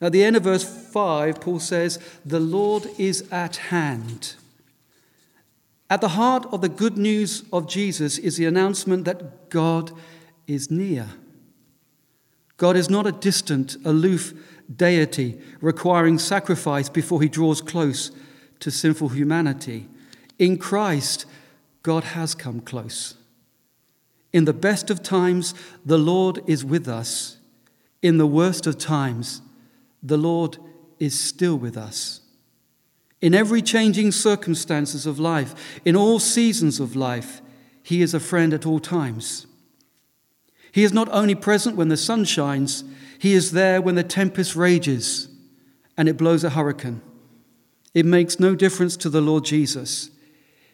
At 0.00 0.12
the 0.12 0.22
end 0.22 0.36
of 0.36 0.44
verse 0.44 0.64
5, 0.64 1.40
Paul 1.40 1.58
says, 1.58 1.98
The 2.24 2.40
Lord 2.40 2.88
is 2.98 3.26
at 3.32 3.56
hand. 3.56 4.34
At 5.88 6.00
the 6.00 6.08
heart 6.08 6.46
of 6.52 6.60
the 6.60 6.68
good 6.68 6.98
news 6.98 7.44
of 7.52 7.68
Jesus 7.68 8.18
is 8.18 8.36
the 8.36 8.46
announcement 8.46 9.04
that 9.04 9.48
God 9.50 9.92
is 10.46 10.70
near. 10.70 11.08
God 12.56 12.76
is 12.76 12.90
not 12.90 13.06
a 13.06 13.12
distant, 13.12 13.76
aloof 13.84 14.34
deity 14.74 15.40
requiring 15.60 16.18
sacrifice 16.18 16.88
before 16.88 17.22
he 17.22 17.28
draws 17.28 17.60
close 17.60 18.10
to 18.60 18.70
sinful 18.70 19.10
humanity. 19.10 19.88
In 20.38 20.58
Christ, 20.58 21.26
God 21.82 22.02
has 22.02 22.34
come 22.34 22.60
close. 22.60 23.14
In 24.32 24.44
the 24.44 24.52
best 24.52 24.90
of 24.90 25.02
times, 25.02 25.54
the 25.84 25.98
Lord 25.98 26.42
is 26.46 26.64
with 26.64 26.88
us. 26.88 27.38
In 28.02 28.18
the 28.18 28.26
worst 28.26 28.66
of 28.66 28.76
times, 28.76 29.40
the 30.06 30.16
Lord 30.16 30.58
is 30.98 31.18
still 31.18 31.56
with 31.56 31.76
us. 31.76 32.20
In 33.20 33.34
every 33.34 33.62
changing 33.62 34.12
circumstances 34.12 35.06
of 35.06 35.18
life, 35.18 35.80
in 35.84 35.96
all 35.96 36.18
seasons 36.18 36.78
of 36.80 36.94
life, 36.94 37.42
He 37.82 38.02
is 38.02 38.14
a 38.14 38.20
friend 38.20 38.54
at 38.54 38.66
all 38.66 38.78
times. 38.78 39.46
He 40.70 40.84
is 40.84 40.92
not 40.92 41.08
only 41.10 41.34
present 41.34 41.76
when 41.76 41.88
the 41.88 41.96
sun 41.96 42.24
shines, 42.24 42.84
He 43.18 43.32
is 43.32 43.52
there 43.52 43.80
when 43.80 43.94
the 43.94 44.04
tempest 44.04 44.54
rages 44.54 45.28
and 45.96 46.08
it 46.08 46.18
blows 46.18 46.44
a 46.44 46.50
hurricane. 46.50 47.00
It 47.94 48.04
makes 48.04 48.38
no 48.38 48.54
difference 48.54 48.96
to 48.98 49.08
the 49.08 49.22
Lord 49.22 49.44
Jesus. 49.44 50.10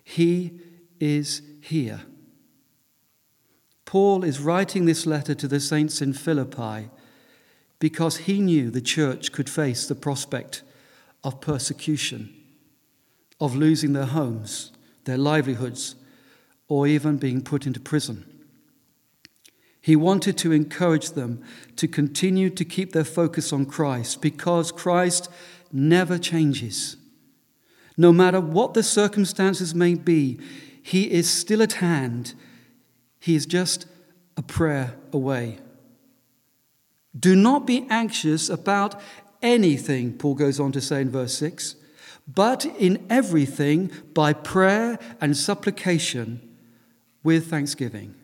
He 0.02 0.58
is 0.98 1.40
here. 1.60 2.02
Paul 3.84 4.24
is 4.24 4.40
writing 4.40 4.84
this 4.84 5.06
letter 5.06 5.34
to 5.34 5.46
the 5.46 5.60
saints 5.60 6.02
in 6.02 6.12
Philippi 6.12 6.90
because 7.82 8.16
he 8.18 8.40
knew 8.40 8.70
the 8.70 8.80
church 8.80 9.32
could 9.32 9.50
face 9.50 9.88
the 9.88 9.94
prospect 9.96 10.62
of 11.24 11.40
persecution, 11.40 12.32
of 13.40 13.56
losing 13.56 13.92
their 13.92 14.06
homes, 14.06 14.70
their 15.02 15.18
livelihoods, 15.18 15.96
or 16.68 16.86
even 16.86 17.16
being 17.16 17.42
put 17.42 17.66
into 17.66 17.80
prison. 17.80 18.24
He 19.80 19.96
wanted 19.96 20.38
to 20.38 20.52
encourage 20.52 21.10
them 21.10 21.42
to 21.74 21.88
continue 21.88 22.50
to 22.50 22.64
keep 22.64 22.92
their 22.92 23.02
focus 23.02 23.52
on 23.52 23.66
Christ 23.66 24.22
because 24.22 24.70
Christ 24.70 25.28
never 25.72 26.18
changes. 26.18 26.96
No 27.96 28.12
matter 28.12 28.40
what 28.40 28.74
the 28.74 28.84
circumstances 28.84 29.74
may 29.74 29.96
be, 29.96 30.38
He 30.84 31.10
is 31.10 31.28
still 31.28 31.60
at 31.60 31.72
hand. 31.72 32.34
He 33.18 33.34
is 33.34 33.44
just 33.44 33.86
a 34.36 34.42
prayer 34.42 34.94
away. 35.12 35.58
Do 37.18 37.36
not 37.36 37.66
be 37.66 37.86
anxious 37.90 38.48
about 38.48 39.00
anything, 39.42 40.16
Paul 40.16 40.34
goes 40.34 40.58
on 40.58 40.72
to 40.72 40.80
say 40.80 41.00
in 41.00 41.10
verse 41.10 41.36
6, 41.36 41.76
but 42.26 42.64
in 42.64 43.04
everything 43.10 43.90
by 44.14 44.32
prayer 44.32 44.98
and 45.20 45.36
supplication 45.36 46.40
with 47.22 47.50
thanksgiving. 47.50 48.14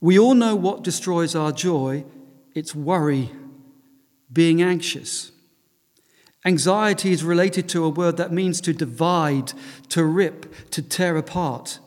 We 0.00 0.18
all 0.18 0.34
know 0.34 0.54
what 0.54 0.82
destroys 0.82 1.34
our 1.34 1.52
joy 1.52 2.04
it's 2.56 2.74
worry, 2.74 3.30
being 4.32 4.62
anxious. 4.62 5.30
Anxiety 6.46 7.12
is 7.12 7.22
related 7.22 7.68
to 7.68 7.84
a 7.84 7.90
word 7.90 8.16
that 8.16 8.32
means 8.32 8.62
to 8.62 8.72
divide, 8.72 9.52
to 9.90 10.04
rip, 10.04 10.70
to 10.70 10.80
tear 10.80 11.18
apart. 11.18 11.80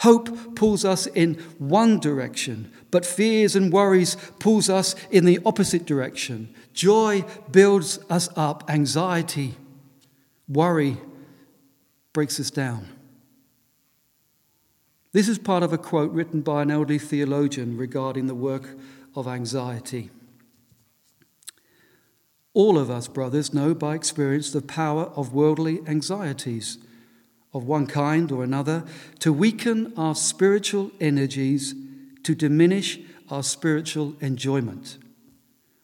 Hope 0.00 0.56
pulls 0.56 0.82
us 0.82 1.06
in 1.08 1.34
one 1.58 2.00
direction, 2.00 2.72
but 2.90 3.04
fears 3.04 3.54
and 3.54 3.70
worries 3.70 4.16
pulls 4.38 4.70
us 4.70 4.94
in 5.10 5.26
the 5.26 5.38
opposite 5.44 5.84
direction. 5.84 6.54
Joy 6.72 7.24
builds 7.50 7.98
us 8.08 8.30
up, 8.34 8.64
anxiety, 8.70 9.56
worry 10.48 10.96
breaks 12.14 12.40
us 12.40 12.50
down. 12.50 12.88
This 15.12 15.28
is 15.28 15.38
part 15.38 15.62
of 15.62 15.72
a 15.72 15.78
quote 15.78 16.12
written 16.12 16.40
by 16.40 16.62
an 16.62 16.70
elderly 16.70 16.98
theologian 16.98 17.76
regarding 17.76 18.26
the 18.26 18.34
work 18.34 18.78
of 19.14 19.28
anxiety. 19.28 20.10
All 22.54 22.78
of 22.78 22.90
us, 22.90 23.06
brothers, 23.06 23.52
know 23.52 23.74
by 23.74 23.96
experience 23.96 24.50
the 24.50 24.62
power 24.62 25.12
of 25.14 25.34
worldly 25.34 25.80
anxieties 25.86 26.78
of 27.52 27.64
one 27.64 27.86
kind 27.86 28.30
or 28.30 28.44
another 28.44 28.84
to 29.18 29.32
weaken 29.32 29.92
our 29.96 30.14
spiritual 30.14 30.90
energies, 31.00 31.74
to 32.22 32.34
diminish 32.34 33.00
our 33.28 33.42
spiritual 33.42 34.14
enjoyment. 34.20 34.98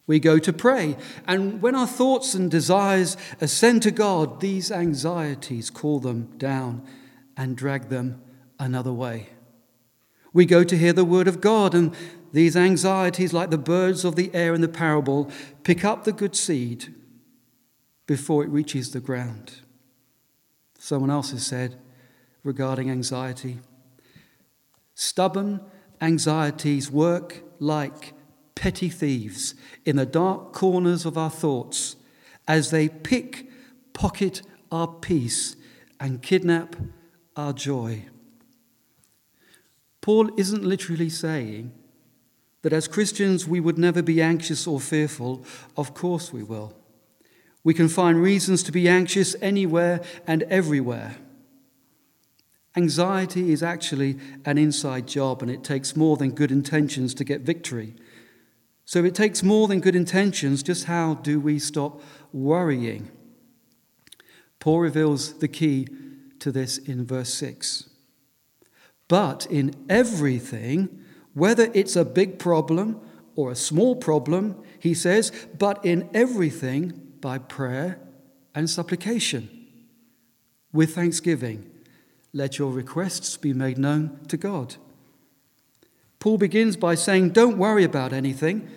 We 0.06 0.20
go 0.20 0.38
to 0.38 0.52
pray, 0.52 0.96
and 1.26 1.60
when 1.60 1.74
our 1.74 1.86
thoughts 1.86 2.34
and 2.34 2.48
desires 2.48 3.16
ascend 3.40 3.82
to 3.82 3.90
God, 3.90 4.40
these 4.40 4.70
anxieties 4.70 5.68
call 5.68 5.98
them 5.98 6.32
down 6.38 6.86
and 7.36 7.56
drag 7.56 7.88
them 7.88 8.22
another 8.58 8.92
way. 8.92 9.30
We 10.32 10.46
go 10.46 10.62
to 10.62 10.78
hear 10.78 10.92
the 10.92 11.04
word 11.04 11.26
of 11.26 11.40
God, 11.40 11.74
and 11.74 11.92
these 12.32 12.56
anxieties, 12.56 13.32
like 13.32 13.50
the 13.50 13.58
birds 13.58 14.04
of 14.04 14.14
the 14.14 14.32
air 14.32 14.54
in 14.54 14.60
the 14.60 14.68
parable, 14.68 15.30
pick 15.64 15.84
up 15.84 16.04
the 16.04 16.12
good 16.12 16.36
seed 16.36 16.94
before 18.06 18.44
it 18.44 18.50
reaches 18.50 18.92
the 18.92 19.00
ground. 19.00 19.60
Someone 20.86 21.10
else 21.10 21.32
has 21.32 21.44
said 21.44 21.74
regarding 22.44 22.92
anxiety 22.92 23.58
stubborn 24.94 25.60
anxieties 26.00 26.92
work 26.92 27.42
like 27.58 28.14
petty 28.54 28.88
thieves 28.88 29.56
in 29.84 29.96
the 29.96 30.06
dark 30.06 30.52
corners 30.52 31.04
of 31.04 31.18
our 31.18 31.28
thoughts 31.28 31.96
as 32.46 32.70
they 32.70 32.88
pick, 32.88 33.50
pocket 33.94 34.42
our 34.70 34.86
peace, 34.86 35.56
and 35.98 36.22
kidnap 36.22 36.76
our 37.34 37.52
joy. 37.52 38.04
Paul 40.00 40.30
isn't 40.38 40.62
literally 40.62 41.10
saying 41.10 41.72
that 42.62 42.72
as 42.72 42.86
Christians 42.86 43.44
we 43.44 43.58
would 43.58 43.76
never 43.76 44.02
be 44.02 44.22
anxious 44.22 44.68
or 44.68 44.78
fearful. 44.78 45.44
Of 45.76 45.94
course 45.94 46.32
we 46.32 46.44
will. 46.44 46.76
We 47.66 47.74
can 47.74 47.88
find 47.88 48.22
reasons 48.22 48.62
to 48.62 48.70
be 48.70 48.88
anxious 48.88 49.34
anywhere 49.42 50.00
and 50.24 50.44
everywhere. 50.44 51.16
Anxiety 52.76 53.50
is 53.50 53.60
actually 53.60 54.18
an 54.44 54.56
inside 54.56 55.08
job, 55.08 55.42
and 55.42 55.50
it 55.50 55.64
takes 55.64 55.96
more 55.96 56.16
than 56.16 56.30
good 56.30 56.52
intentions 56.52 57.12
to 57.14 57.24
get 57.24 57.40
victory. 57.40 57.96
So 58.84 59.02
it 59.02 59.16
takes 59.16 59.42
more 59.42 59.66
than 59.66 59.80
good 59.80 59.96
intentions. 59.96 60.62
Just 60.62 60.84
how 60.84 61.14
do 61.14 61.40
we 61.40 61.58
stop 61.58 62.00
worrying? 62.32 63.10
Paul 64.60 64.78
reveals 64.78 65.40
the 65.40 65.48
key 65.48 65.88
to 66.38 66.52
this 66.52 66.78
in 66.78 67.04
verse 67.04 67.34
6. 67.34 67.90
But 69.08 69.44
in 69.50 69.74
everything, 69.88 71.02
whether 71.34 71.68
it's 71.74 71.96
a 71.96 72.04
big 72.04 72.38
problem 72.38 73.00
or 73.34 73.50
a 73.50 73.56
small 73.56 73.96
problem, 73.96 74.54
he 74.78 74.94
says, 74.94 75.32
but 75.58 75.84
in 75.84 76.08
everything 76.14 77.02
by 77.26 77.38
prayer 77.38 77.98
and 78.54 78.70
supplication. 78.70 79.48
With 80.72 80.94
thanksgiving, 80.94 81.68
let 82.32 82.56
your 82.56 82.70
requests 82.70 83.36
be 83.36 83.52
made 83.52 83.78
known 83.78 84.20
to 84.28 84.36
God. 84.36 84.76
Paul 86.20 86.38
begins 86.38 86.76
by 86.76 86.94
saying, 86.94 87.30
Don't 87.30 87.58
worry 87.58 87.82
about 87.82 88.12
anything, 88.12 88.70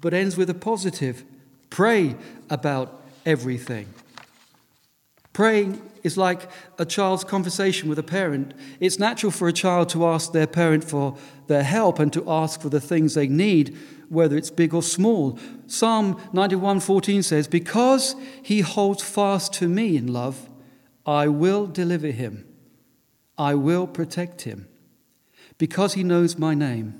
but 0.00 0.12
ends 0.12 0.36
with 0.36 0.50
a 0.50 0.54
positive 0.54 1.22
pray 1.70 2.16
about 2.50 3.00
everything. 3.24 3.86
Praying 5.32 5.80
is 6.02 6.16
like 6.16 6.50
a 6.80 6.84
child's 6.84 7.22
conversation 7.22 7.88
with 7.88 8.00
a 8.00 8.02
parent. 8.02 8.54
It's 8.80 8.98
natural 8.98 9.30
for 9.30 9.46
a 9.46 9.52
child 9.52 9.88
to 9.90 10.04
ask 10.04 10.32
their 10.32 10.48
parent 10.48 10.82
for 10.82 11.16
their 11.46 11.62
help 11.62 12.00
and 12.00 12.12
to 12.12 12.28
ask 12.28 12.60
for 12.60 12.70
the 12.70 12.80
things 12.80 13.14
they 13.14 13.28
need, 13.28 13.78
whether 14.08 14.36
it's 14.36 14.50
big 14.50 14.74
or 14.74 14.82
small. 14.82 15.38
Psalm 15.66 16.16
91:14 16.32 17.22
says, 17.22 17.46
"Because 17.46 18.16
he 18.42 18.60
holds 18.60 19.02
fast 19.02 19.52
to 19.54 19.68
me 19.68 19.96
in 19.96 20.12
love, 20.12 20.48
I 21.06 21.28
will 21.28 21.66
deliver 21.66 22.10
him. 22.10 22.44
I 23.36 23.54
will 23.54 23.86
protect 23.86 24.42
him, 24.42 24.68
because 25.58 25.94
he 25.94 26.04
knows 26.04 26.38
my 26.38 26.54
name. 26.54 26.94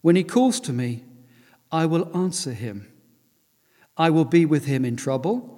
When 0.00 0.16
he 0.16 0.24
calls 0.24 0.60
to 0.60 0.72
me, 0.72 1.04
I 1.70 1.86
will 1.86 2.10
answer 2.16 2.52
him. 2.52 2.86
I 3.96 4.10
will 4.10 4.24
be 4.24 4.44
with 4.46 4.66
him 4.66 4.84
in 4.84 4.96
trouble." 4.96 5.52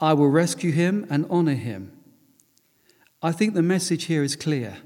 I 0.00 0.12
will 0.12 0.28
rescue 0.28 0.70
him 0.70 1.06
and 1.10 1.26
honor 1.28 1.56
him. 1.56 1.90
I 3.20 3.32
think 3.32 3.54
the 3.54 3.62
message 3.62 4.04
here 4.04 4.22
is 4.22 4.36
clear. 4.36 4.76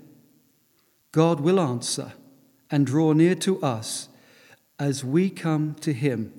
God 1.13 1.39
will 1.41 1.61
answer 1.61 2.15
and 2.71 2.87
draw 2.87 3.13
near 3.13 3.35
to 3.35 3.61
us 3.63 4.09
as 4.83 5.05
we 5.05 5.31
come 5.31 5.75
to 5.77 5.93
him 5.93 6.33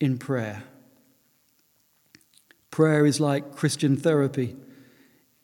in 0.00 0.18
prayer. 0.18 0.64
Prayer 2.70 3.06
is 3.06 3.20
like 3.20 3.54
Christian 3.54 3.96
therapy, 3.96 4.56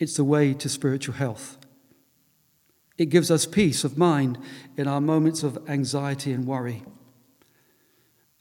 it's 0.01 0.17
the 0.17 0.25
way 0.25 0.55
to 0.55 0.69
spiritual 0.69 1.15
health. 1.15 1.57
It 2.99 3.07
gives 3.07 3.31
us 3.31 3.47
peace 3.47 3.85
of 3.85 3.97
mind 3.97 4.39
in 4.77 4.89
our 4.89 5.01
moments 5.01 5.43
of 5.43 5.59
anxiety 5.69 6.33
and 6.33 6.47
worry 6.47 6.83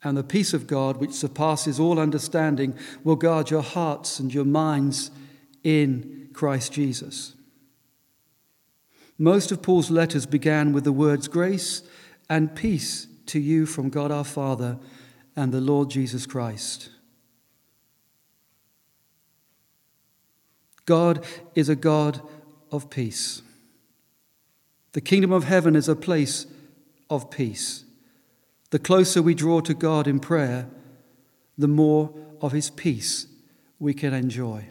and 0.03 0.17
the 0.17 0.23
peace 0.23 0.53
of 0.53 0.67
God, 0.67 0.97
which 0.97 1.13
surpasses 1.13 1.79
all 1.79 1.97
understanding, 1.97 2.77
will 3.03 3.15
guard 3.15 3.49
your 3.49 3.61
hearts 3.61 4.19
and 4.19 4.33
your 4.33 4.43
minds 4.43 5.11
in 5.63 6.29
Christ 6.33 6.73
Jesus. 6.73 7.35
Most 9.17 9.51
of 9.51 9.61
Paul's 9.61 9.89
letters 9.89 10.25
began 10.25 10.73
with 10.73 10.83
the 10.83 10.91
words 10.91 11.29
grace 11.29 11.83
and 12.29 12.53
peace 12.53 13.07
to 13.27 13.39
you 13.39 13.65
from 13.65 13.89
God 13.89 14.11
our 14.11 14.23
Father 14.23 14.77
and 15.35 15.51
the 15.51 15.61
Lord 15.61 15.89
Jesus 15.89 16.25
Christ. 16.25 16.89
God 20.85 21.25
is 21.55 21.69
a 21.69 21.75
God 21.75 22.21
of 22.71 22.89
peace. 22.89 23.41
The 24.91 25.01
kingdom 25.01 25.31
of 25.31 25.45
heaven 25.45 25.75
is 25.75 25.87
a 25.87 25.95
place 25.95 26.45
of 27.09 27.31
peace. 27.31 27.85
The 28.69 28.79
closer 28.79 29.21
we 29.21 29.33
draw 29.33 29.61
to 29.61 29.73
God 29.73 30.07
in 30.07 30.19
prayer, 30.19 30.67
the 31.57 31.67
more 31.67 32.13
of 32.41 32.51
His 32.51 32.69
peace 32.69 33.27
we 33.79 33.93
can 33.93 34.13
enjoy. 34.13 34.67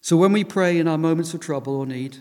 So 0.00 0.16
when 0.16 0.32
we 0.32 0.44
pray 0.44 0.78
in 0.78 0.86
our 0.86 0.98
moments 0.98 1.32
of 1.34 1.40
trouble 1.40 1.76
or 1.76 1.86
need, 1.86 2.18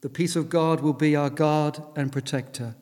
the 0.00 0.08
peace 0.08 0.36
of 0.36 0.48
God 0.48 0.80
will 0.80 0.92
be 0.92 1.16
our 1.16 1.30
guard 1.30 1.78
and 1.96 2.12
protector, 2.12 2.74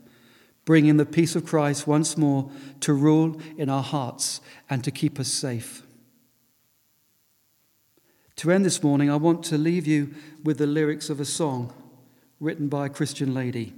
bringing 0.65 0.97
the 0.97 1.07
peace 1.07 1.37
of 1.37 1.47
Christ 1.47 1.87
once 1.87 2.17
more 2.17 2.51
to 2.81 2.93
rule 2.93 3.41
in 3.57 3.69
our 3.69 3.83
hearts 3.83 4.41
and 4.69 4.83
to 4.85 4.91
keep 4.91 5.19
us 5.21 5.29
safe. 5.29 5.83
To 8.37 8.51
end 8.51 8.65
this 8.65 8.83
morning, 8.83 9.11
I 9.11 9.17
want 9.17 9.45
to 9.45 9.59
leave 9.59 9.87
you 9.87 10.15
with 10.43 10.59
the 10.59 10.67
lyrics 10.67 11.09
of 11.09 11.21
a 11.21 11.25
song 11.25 11.73
written 12.41 12.69
by 12.69 12.87
a 12.87 12.91
Christian 12.91 13.33
lady. 13.33 13.75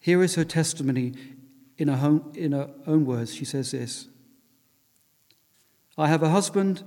Here 0.00 0.22
is 0.22 0.34
her 0.34 0.44
testimony 0.44 1.14
in 1.76 1.88
her, 1.88 2.06
own, 2.06 2.32
in 2.34 2.52
her 2.52 2.70
own 2.86 3.06
words. 3.06 3.34
She 3.34 3.44
says 3.44 3.70
this 3.70 4.08
I 5.96 6.08
have 6.08 6.22
a 6.22 6.30
husband 6.30 6.82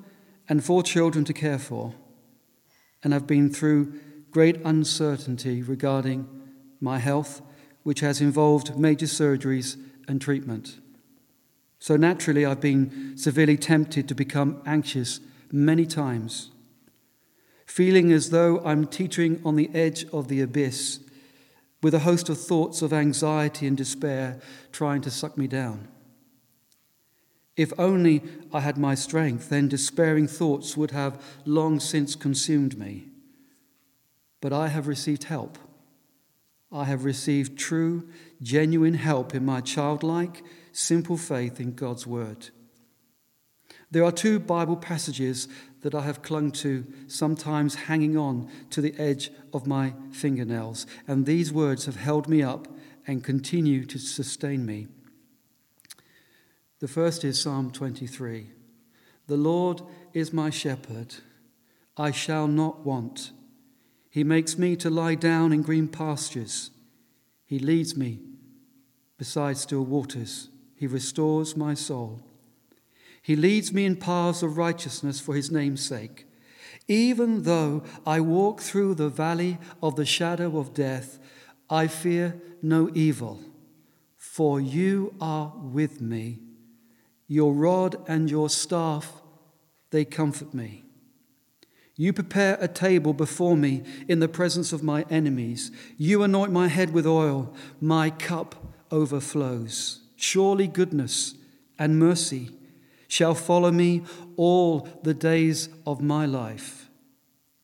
and 0.47 0.63
four 0.63 0.83
children 0.83 1.23
to 1.25 1.33
care 1.33 1.59
for, 1.59 1.93
and 3.03 3.13
have 3.13 3.27
been 3.27 3.49
through 3.49 3.99
great 4.31 4.57
uncertainty 4.63 5.61
regarding 5.61 6.27
my 6.79 6.97
health, 6.97 7.41
which 7.83 7.99
has 7.99 8.21
involved 8.21 8.77
major 8.77 9.05
surgeries 9.05 9.77
and 10.07 10.21
treatment. 10.21 10.79
So 11.79 11.97
naturally, 11.97 12.45
I've 12.45 12.61
been 12.61 13.17
severely 13.17 13.57
tempted 13.57 14.07
to 14.07 14.15
become 14.15 14.61
anxious 14.65 15.19
many 15.51 15.85
times, 15.85 16.51
feeling 17.65 18.11
as 18.11 18.29
though 18.29 18.63
I'm 18.63 18.87
teetering 18.87 19.41
on 19.43 19.55
the 19.55 19.69
edge 19.73 20.05
of 20.13 20.27
the 20.27 20.41
abyss 20.41 20.99
with 21.81 21.93
a 21.93 21.99
host 21.99 22.29
of 22.29 22.39
thoughts 22.39 22.81
of 22.81 22.93
anxiety 22.93 23.65
and 23.65 23.75
despair 23.75 24.39
trying 24.71 25.01
to 25.01 25.11
suck 25.11 25.37
me 25.37 25.47
down. 25.47 25.87
If 27.57 27.73
only 27.77 28.23
I 28.53 28.61
had 28.61 28.77
my 28.77 28.95
strength, 28.95 29.49
then 29.49 29.67
despairing 29.67 30.27
thoughts 30.27 30.77
would 30.77 30.91
have 30.91 31.21
long 31.45 31.79
since 31.79 32.15
consumed 32.15 32.77
me. 32.77 33.10
But 34.41 34.51
I 34.51 34.67
have 34.67 34.87
received 34.87 35.25
help. 35.25 35.57
I 36.71 36.85
have 36.85 37.03
received 37.05 37.57
true, 37.57 38.09
genuine 38.41 38.95
help 38.95 39.35
in 39.35 39.45
my 39.45 39.61
childlike, 39.61 40.43
simple 40.71 41.17
faith 41.17 41.59
in 41.59 41.73
God's 41.73 42.07
Word. 42.07 42.49
There 43.91 44.05
are 44.05 44.11
two 44.11 44.39
Bible 44.39 44.77
passages 44.77 45.49
that 45.81 45.93
I 45.93 46.01
have 46.01 46.21
clung 46.21 46.51
to, 46.53 46.85
sometimes 47.07 47.75
hanging 47.75 48.15
on 48.15 48.49
to 48.69 48.79
the 48.79 48.97
edge 48.97 49.31
of 49.53 49.67
my 49.67 49.93
fingernails, 50.11 50.87
and 51.07 51.25
these 51.25 51.51
words 51.51 51.85
have 51.85 51.97
held 51.97 52.29
me 52.29 52.41
up 52.41 52.69
and 53.05 53.23
continue 53.23 53.85
to 53.85 53.99
sustain 53.99 54.65
me. 54.65 54.87
The 56.79 56.87
first 56.87 57.25
is 57.25 57.41
Psalm 57.41 57.71
23 57.71 58.49
The 59.27 59.37
Lord 59.37 59.81
is 60.13 60.31
my 60.31 60.49
shepherd. 60.49 61.15
I 61.97 62.11
shall 62.11 62.47
not 62.47 62.85
want. 62.85 63.31
He 64.11 64.25
makes 64.25 64.57
me 64.57 64.75
to 64.75 64.89
lie 64.89 65.15
down 65.15 65.53
in 65.53 65.61
green 65.61 65.87
pastures. 65.87 66.69
He 67.45 67.57
leads 67.59 67.95
me 67.95 68.19
beside 69.17 69.57
still 69.57 69.85
waters. 69.85 70.49
He 70.75 70.85
restores 70.85 71.55
my 71.55 71.73
soul. 71.73 72.21
He 73.21 73.37
leads 73.37 73.71
me 73.71 73.85
in 73.85 73.95
paths 73.95 74.43
of 74.43 74.57
righteousness 74.57 75.21
for 75.21 75.33
his 75.33 75.49
name's 75.49 75.85
sake. 75.85 76.25
Even 76.89 77.43
though 77.43 77.83
I 78.05 78.19
walk 78.19 78.59
through 78.59 78.95
the 78.95 79.09
valley 79.09 79.57
of 79.81 79.95
the 79.95 80.05
shadow 80.05 80.57
of 80.57 80.73
death, 80.73 81.17
I 81.69 81.87
fear 81.87 82.41
no 82.61 82.89
evil, 82.93 83.39
for 84.17 84.59
you 84.59 85.13
are 85.21 85.53
with 85.55 86.01
me. 86.01 86.39
Your 87.27 87.53
rod 87.53 88.03
and 88.09 88.29
your 88.29 88.49
staff, 88.49 89.21
they 89.91 90.03
comfort 90.03 90.53
me. 90.53 90.83
You 91.95 92.13
prepare 92.13 92.57
a 92.59 92.67
table 92.67 93.13
before 93.13 93.57
me 93.57 93.83
in 94.07 94.19
the 94.19 94.27
presence 94.27 94.73
of 94.73 94.83
my 94.83 95.05
enemies. 95.09 95.71
You 95.97 96.23
anoint 96.23 96.51
my 96.51 96.67
head 96.67 96.93
with 96.93 97.05
oil. 97.05 97.53
My 97.79 98.09
cup 98.09 98.55
overflows. 98.91 100.01
Surely 100.15 100.67
goodness 100.67 101.35
and 101.77 101.99
mercy 101.99 102.51
shall 103.07 103.35
follow 103.35 103.71
me 103.71 104.03
all 104.37 104.87
the 105.03 105.13
days 105.13 105.67
of 105.85 106.01
my 106.01 106.25
life, 106.25 106.89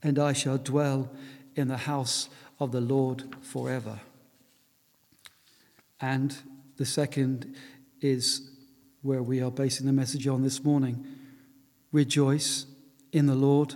and 0.03 0.19
I 0.19 0.33
shall 0.33 0.57
dwell 0.57 1.09
in 1.55 1.69
the 1.69 1.77
house 1.77 2.27
of 2.59 2.71
the 2.71 2.81
Lord 2.81 3.23
forever. 3.41 4.01
And 6.01 6.35
the 6.75 6.85
second 6.85 7.55
is 8.01 8.49
where 9.01 9.23
we 9.23 9.41
are 9.41 9.51
basing 9.51 9.85
the 9.85 9.93
message 9.93 10.27
on 10.27 10.43
this 10.43 10.63
morning 10.63 11.05
rejoice 11.91 12.65
in 13.13 13.27
the 13.27 13.35
Lord 13.35 13.75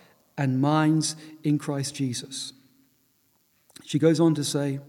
and 0.41 0.59
minds 0.59 1.15
in 1.43 1.59
Christ 1.59 1.93
Jesus. 1.93 2.51
She 3.85 3.99
goes 3.99 4.19
on 4.19 4.33
to 4.33 4.43
say, 4.43 4.79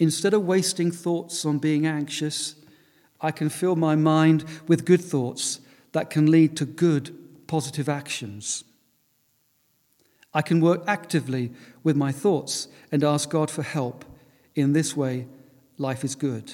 instead 0.00 0.34
of 0.34 0.44
wasting 0.44 0.90
thoughts 0.90 1.44
on 1.44 1.58
being 1.58 1.86
anxious, 1.86 2.56
I 3.20 3.30
can 3.30 3.48
fill 3.48 3.76
my 3.76 3.94
mind 3.94 4.44
with 4.66 4.84
good 4.84 5.00
thoughts 5.00 5.60
that 5.92 6.10
can 6.10 6.28
lead 6.28 6.56
to 6.56 6.64
good, 6.64 7.16
positive 7.46 7.88
actions. 7.88 8.64
I 10.34 10.42
can 10.42 10.60
work 10.60 10.82
actively 10.88 11.52
with 11.84 11.94
my 11.94 12.10
thoughts 12.10 12.66
and 12.90 13.04
ask 13.04 13.30
God 13.30 13.48
for 13.48 13.62
help. 13.62 14.04
In 14.56 14.72
this 14.72 14.96
way, 14.96 15.28
life 15.78 16.02
is 16.02 16.16
good. 16.16 16.52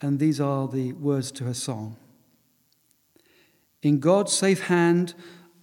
And 0.00 0.18
these 0.18 0.40
are 0.40 0.66
the 0.66 0.94
words 0.94 1.30
to 1.32 1.44
her 1.44 1.52
song. 1.52 1.98
In 3.82 4.00
God's 4.00 4.32
safe 4.32 4.62
hand, 4.68 5.12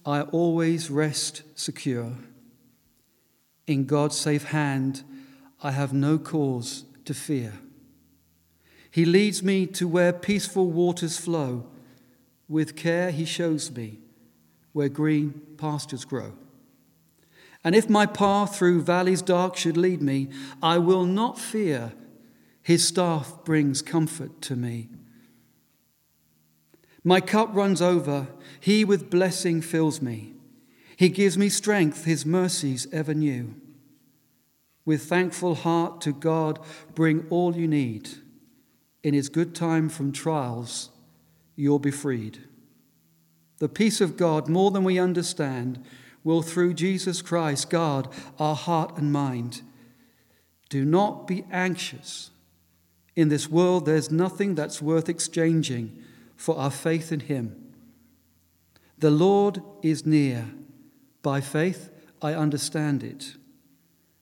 I 0.06 0.22
always 0.22 0.90
rest 0.90 1.42
secure. 1.54 2.12
In 3.66 3.86
God's 3.86 4.16
safe 4.16 4.44
hand, 4.44 5.02
I 5.62 5.70
have 5.70 5.92
no 5.92 6.18
cause 6.18 6.84
to 7.06 7.14
fear. 7.14 7.54
He 8.90 9.04
leads 9.04 9.42
me 9.42 9.66
to 9.66 9.88
where 9.88 10.12
peaceful 10.12 10.70
waters 10.70 11.18
flow. 11.18 11.66
With 12.48 12.76
care, 12.76 13.10
He 13.10 13.24
shows 13.24 13.70
me 13.70 13.98
where 14.72 14.88
green 14.88 15.40
pastures 15.56 16.04
grow. 16.04 16.32
And 17.64 17.74
if 17.74 17.88
my 17.88 18.04
path 18.04 18.56
through 18.56 18.82
valleys 18.82 19.22
dark 19.22 19.56
should 19.56 19.78
lead 19.78 20.02
me, 20.02 20.28
I 20.62 20.76
will 20.78 21.06
not 21.06 21.38
fear. 21.38 21.94
His 22.62 22.86
staff 22.86 23.38
brings 23.44 23.80
comfort 23.80 24.42
to 24.42 24.54
me. 24.54 24.88
My 27.04 27.20
cup 27.20 27.54
runs 27.54 27.82
over, 27.82 28.28
He 28.58 28.84
with 28.84 29.10
blessing 29.10 29.60
fills 29.60 30.00
me. 30.00 30.32
He 30.96 31.10
gives 31.10 31.36
me 31.36 31.50
strength, 31.50 32.06
His 32.06 32.24
mercies 32.24 32.86
ever 32.92 33.12
new. 33.12 33.54
With 34.86 35.02
thankful 35.02 35.54
heart 35.54 36.00
to 36.02 36.12
God, 36.12 36.58
bring 36.94 37.26
all 37.28 37.54
you 37.54 37.68
need. 37.68 38.08
In 39.02 39.12
His 39.12 39.28
good 39.28 39.54
time 39.54 39.90
from 39.90 40.12
trials, 40.12 40.90
you'll 41.56 41.78
be 41.78 41.90
freed. 41.90 42.38
The 43.58 43.68
peace 43.68 44.00
of 44.00 44.16
God, 44.16 44.48
more 44.48 44.70
than 44.70 44.82
we 44.82 44.98
understand, 44.98 45.84
will 46.22 46.40
through 46.42 46.72
Jesus 46.72 47.20
Christ 47.20 47.68
guard 47.68 48.08
our 48.38 48.56
heart 48.56 48.96
and 48.96 49.12
mind. 49.12 49.60
Do 50.70 50.86
not 50.86 51.26
be 51.26 51.44
anxious. 51.52 52.30
In 53.14 53.28
this 53.28 53.48
world, 53.48 53.84
there's 53.84 54.10
nothing 54.10 54.54
that's 54.54 54.80
worth 54.80 55.10
exchanging 55.10 56.03
for 56.36 56.56
our 56.58 56.70
faith 56.70 57.12
in 57.12 57.20
Him. 57.20 57.72
The 58.98 59.10
Lord 59.10 59.62
is 59.82 60.06
near. 60.06 60.46
By 61.22 61.40
faith, 61.40 61.90
I 62.20 62.34
understand 62.34 63.02
it. 63.02 63.34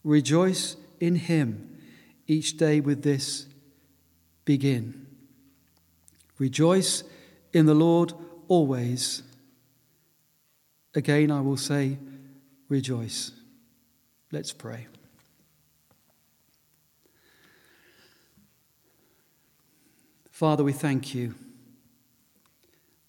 Rejoice 0.05 0.77
in 1.01 1.16
Him 1.16 1.79
each 2.27 2.57
day 2.57 2.81
with 2.81 3.03
this 3.03 3.46
begin. 4.44 5.07
Rejoice 6.38 7.05
in 7.53 7.66
the 7.66 7.75
Lord 7.75 8.12
always. 8.48 9.22
Again, 10.94 11.31
I 11.31 11.40
will 11.40 11.57
say, 11.57 11.98
rejoice. 12.68 13.33
Let's 14.31 14.53
pray. 14.53 14.87
Father, 20.31 20.64
we 20.64 20.72
thank 20.72 21.14
you 21.14 21.35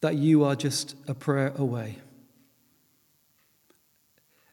that 0.04 0.16
you 0.16 0.44
are 0.44 0.56
just 0.56 0.96
a 1.08 1.16
prayer 1.16 1.52
away. 1.58 1.98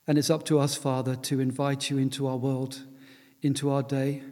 And 0.06 0.16
it's 0.16 0.30
up 0.30 0.44
to 0.46 0.58
us, 0.58 0.74
Father, 0.74 1.14
to 1.14 1.38
invite 1.38 1.90
you 1.90 1.98
into 1.98 2.26
our 2.26 2.38
world, 2.38 2.84
into 3.42 3.70
our 3.70 3.82
day 3.82 4.22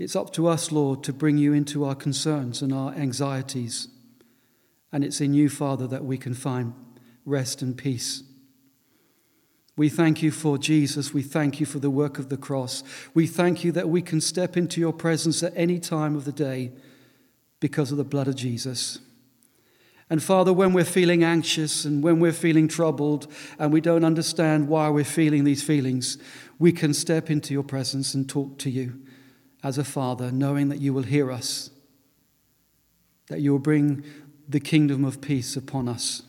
it's 0.00 0.16
up 0.16 0.32
to 0.32 0.46
us, 0.46 0.72
Lord, 0.72 1.04
to 1.04 1.12
bring 1.12 1.36
you 1.36 1.52
into 1.52 1.84
our 1.84 1.94
concerns 1.94 2.62
and 2.62 2.72
our 2.72 2.94
anxieties. 2.94 3.88
And 4.90 5.04
it's 5.04 5.20
in 5.20 5.34
you, 5.34 5.50
Father, 5.50 5.86
that 5.88 6.06
we 6.06 6.16
can 6.16 6.32
find 6.32 6.72
rest 7.26 7.60
and 7.60 7.76
peace. 7.76 8.22
We 9.76 9.90
thank 9.90 10.22
you 10.22 10.30
for 10.30 10.56
Jesus. 10.56 11.12
We 11.12 11.20
thank 11.22 11.60
you 11.60 11.66
for 11.66 11.80
the 11.80 11.90
work 11.90 12.18
of 12.18 12.30
the 12.30 12.38
cross. 12.38 12.82
We 13.12 13.26
thank 13.26 13.62
you 13.62 13.72
that 13.72 13.90
we 13.90 14.00
can 14.00 14.22
step 14.22 14.56
into 14.56 14.80
your 14.80 14.94
presence 14.94 15.42
at 15.42 15.52
any 15.54 15.78
time 15.78 16.16
of 16.16 16.24
the 16.24 16.32
day 16.32 16.72
because 17.60 17.92
of 17.92 17.98
the 17.98 18.02
blood 18.02 18.26
of 18.26 18.36
Jesus. 18.36 19.00
And 20.10 20.20
Father, 20.20 20.52
when 20.52 20.72
we're 20.72 20.84
feeling 20.84 21.22
anxious 21.22 21.84
and 21.84 22.02
when 22.02 22.18
we're 22.18 22.32
feeling 22.32 22.66
troubled 22.66 23.32
and 23.60 23.72
we 23.72 23.80
don't 23.80 24.04
understand 24.04 24.66
why 24.66 24.88
we're 24.88 25.04
feeling 25.04 25.44
these 25.44 25.62
feelings, 25.62 26.18
we 26.58 26.72
can 26.72 26.92
step 26.92 27.30
into 27.30 27.54
your 27.54 27.62
presence 27.62 28.12
and 28.12 28.28
talk 28.28 28.58
to 28.58 28.70
you 28.70 29.00
as 29.62 29.78
a 29.78 29.84
father, 29.84 30.32
knowing 30.32 30.68
that 30.68 30.80
you 30.80 30.92
will 30.92 31.04
hear 31.04 31.30
us, 31.30 31.70
that 33.28 33.40
you 33.40 33.52
will 33.52 33.60
bring 33.60 34.02
the 34.48 34.58
kingdom 34.58 35.04
of 35.04 35.20
peace 35.20 35.56
upon 35.56 35.88
us. 35.88 36.22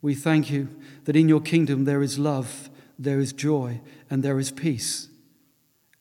We 0.00 0.14
thank 0.14 0.48
you 0.48 0.68
that 1.04 1.16
in 1.16 1.28
your 1.28 1.40
kingdom 1.40 1.84
there 1.84 2.02
is 2.02 2.16
love, 2.16 2.70
there 2.96 3.18
is 3.18 3.32
joy, 3.32 3.80
and 4.08 4.22
there 4.22 4.38
is 4.38 4.52
peace. 4.52 5.08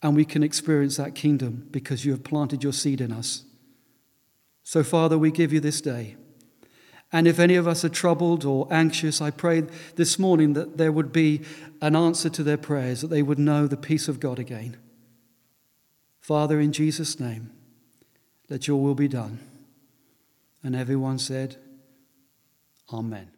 And 0.03 0.15
we 0.15 0.25
can 0.25 0.43
experience 0.43 0.97
that 0.97 1.15
kingdom 1.15 1.67
because 1.71 2.05
you 2.05 2.11
have 2.11 2.23
planted 2.23 2.61
your 2.61 2.73
seed 2.73 3.01
in 3.01 3.11
us. 3.11 3.45
So, 4.63 4.83
Father, 4.83 5.17
we 5.17 5.31
give 5.31 5.51
you 5.51 5.59
this 5.59 5.81
day. 5.81 6.17
And 7.15 7.29
if 7.29 7.39
any 7.39 7.55
of 7.55 7.65
us 7.65 7.85
are 7.85 7.89
troubled 7.89 8.43
or 8.43 8.67
anxious, 8.69 9.21
I 9.21 9.31
pray 9.31 9.61
this 9.95 10.19
morning 10.19 10.51
that 10.51 10.77
there 10.77 10.91
would 10.91 11.13
be 11.13 11.43
an 11.81 11.95
answer 11.95 12.29
to 12.31 12.43
their 12.43 12.57
prayers, 12.57 12.99
that 12.99 13.07
they 13.07 13.21
would 13.21 13.39
know 13.39 13.67
the 13.67 13.77
peace 13.77 14.09
of 14.09 14.19
God 14.19 14.37
again. 14.37 14.75
Father, 16.19 16.59
in 16.59 16.73
Jesus' 16.73 17.17
name, 17.17 17.51
let 18.49 18.67
your 18.67 18.81
will 18.81 18.95
be 18.95 19.07
done. 19.07 19.39
And 20.61 20.75
everyone 20.75 21.17
said, 21.17 21.55
Amen. 22.91 23.31